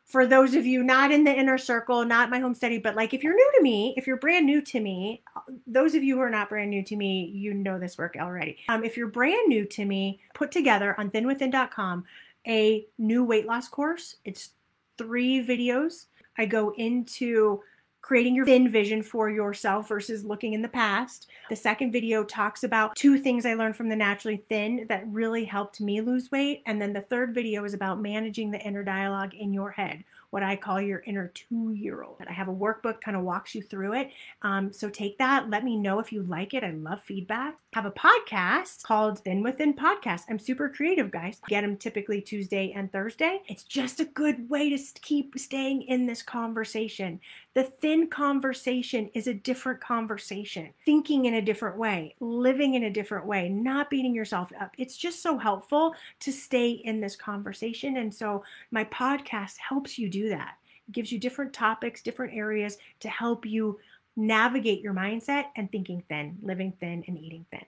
for 0.04 0.26
those 0.26 0.54
of 0.54 0.66
you 0.66 0.82
not 0.82 1.10
in 1.10 1.24
the 1.24 1.32
inner 1.32 1.56
circle, 1.56 2.04
not 2.04 2.28
my 2.28 2.38
home 2.38 2.54
study, 2.54 2.76
but 2.76 2.94
like 2.94 3.14
if 3.14 3.22
you're 3.22 3.34
new 3.34 3.52
to 3.56 3.62
me, 3.62 3.94
if 3.96 4.06
you're 4.06 4.18
brand 4.18 4.44
new 4.44 4.60
to 4.60 4.80
me, 4.80 5.22
those 5.66 5.94
of 5.94 6.04
you 6.04 6.16
who 6.16 6.20
are 6.20 6.28
not 6.28 6.50
brand 6.50 6.68
new 6.68 6.84
to 6.84 6.94
me, 6.94 7.32
you 7.32 7.54
know 7.54 7.78
this 7.78 7.96
work 7.96 8.18
already. 8.20 8.58
Um, 8.68 8.84
if 8.84 8.98
you're 8.98 9.08
brand 9.08 9.48
new 9.48 9.64
to 9.64 9.86
me, 9.86 10.20
put 10.34 10.50
together 10.50 10.94
on 11.00 11.10
thinwithin.com 11.10 12.04
a 12.46 12.86
new 12.98 13.24
weight 13.24 13.46
loss 13.46 13.66
course. 13.66 14.16
It's 14.26 14.50
three 14.98 15.42
videos. 15.42 16.04
I 16.36 16.44
go 16.44 16.74
into 16.76 17.62
creating 18.00 18.34
your 18.34 18.46
thin 18.46 18.70
vision 18.70 19.02
for 19.02 19.28
yourself 19.28 19.88
versus 19.88 20.24
looking 20.24 20.52
in 20.52 20.62
the 20.62 20.68
past. 20.68 21.28
The 21.50 21.56
second 21.56 21.92
video 21.92 22.24
talks 22.24 22.64
about 22.64 22.96
two 22.96 23.18
things 23.18 23.44
I 23.44 23.54
learned 23.54 23.76
from 23.76 23.88
the 23.88 23.96
naturally 23.96 24.42
thin 24.48 24.86
that 24.88 25.06
really 25.08 25.44
helped 25.44 25.80
me 25.80 26.00
lose 26.00 26.30
weight. 26.30 26.62
And 26.66 26.80
then 26.80 26.92
the 26.92 27.02
third 27.02 27.34
video 27.34 27.64
is 27.64 27.74
about 27.74 28.00
managing 28.00 28.50
the 28.50 28.60
inner 28.60 28.82
dialogue 28.82 29.34
in 29.34 29.52
your 29.52 29.70
head 29.70 30.04
what 30.30 30.42
I 30.42 30.56
call 30.56 30.80
your 30.80 31.02
inner 31.06 31.28
two 31.28 31.72
year 31.72 32.02
old. 32.02 32.16
I 32.28 32.32
have 32.32 32.48
a 32.48 32.54
workbook 32.54 33.00
kind 33.00 33.16
of 33.16 33.22
walks 33.22 33.54
you 33.54 33.62
through 33.62 33.94
it. 33.94 34.10
Um, 34.42 34.72
so 34.72 34.88
take 34.90 35.18
that. 35.18 35.48
Let 35.48 35.64
me 35.64 35.76
know 35.76 35.98
if 36.00 36.12
you 36.12 36.22
like 36.22 36.54
it. 36.54 36.64
I 36.64 36.72
love 36.72 37.02
feedback. 37.02 37.56
I 37.74 37.80
have 37.80 37.86
a 37.86 37.90
podcast 37.90 38.82
called 38.82 39.20
Thin 39.20 39.42
Within 39.42 39.74
Podcast. 39.74 40.24
I'm 40.28 40.38
super 40.38 40.68
creative, 40.68 41.10
guys. 41.10 41.40
Get 41.48 41.62
them 41.62 41.76
typically 41.76 42.20
Tuesday 42.20 42.72
and 42.72 42.90
Thursday. 42.92 43.42
It's 43.46 43.62
just 43.62 44.00
a 44.00 44.04
good 44.04 44.48
way 44.50 44.70
to 44.76 45.00
keep 45.00 45.38
staying 45.38 45.82
in 45.82 46.06
this 46.06 46.22
conversation. 46.22 47.20
The 47.58 47.64
thin 47.64 48.06
conversation 48.06 49.10
is 49.14 49.26
a 49.26 49.34
different 49.34 49.80
conversation, 49.80 50.72
thinking 50.84 51.24
in 51.24 51.34
a 51.34 51.42
different 51.42 51.76
way, 51.76 52.14
living 52.20 52.74
in 52.74 52.84
a 52.84 52.90
different 52.90 53.26
way, 53.26 53.48
not 53.48 53.90
beating 53.90 54.14
yourself 54.14 54.52
up. 54.60 54.76
It's 54.78 54.96
just 54.96 55.24
so 55.24 55.36
helpful 55.36 55.92
to 56.20 56.30
stay 56.32 56.70
in 56.70 57.00
this 57.00 57.16
conversation. 57.16 57.96
And 57.96 58.14
so 58.14 58.44
my 58.70 58.84
podcast 58.84 59.56
helps 59.58 59.98
you 59.98 60.08
do 60.08 60.28
that. 60.28 60.54
It 60.86 60.92
gives 60.92 61.10
you 61.10 61.18
different 61.18 61.52
topics, 61.52 62.00
different 62.00 62.32
areas 62.32 62.78
to 63.00 63.08
help 63.08 63.44
you 63.44 63.80
navigate 64.14 64.80
your 64.80 64.94
mindset 64.94 65.46
and 65.56 65.68
thinking 65.72 66.04
thin, 66.08 66.38
living 66.40 66.72
thin, 66.78 67.02
and 67.08 67.18
eating 67.18 67.44
thin. 67.50 67.64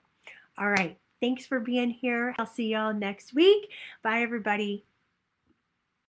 All 0.57 0.71
right. 0.71 0.97
Thanks 1.21 1.47
for 1.47 1.59
being 1.59 1.91
here. 1.91 2.37
I'll 2.39 2.47
see 2.47 2.69
y'all 2.69 2.95
next 2.95 3.35
week. 3.35 3.73
Bye, 4.05 4.23
everybody. 4.23 4.85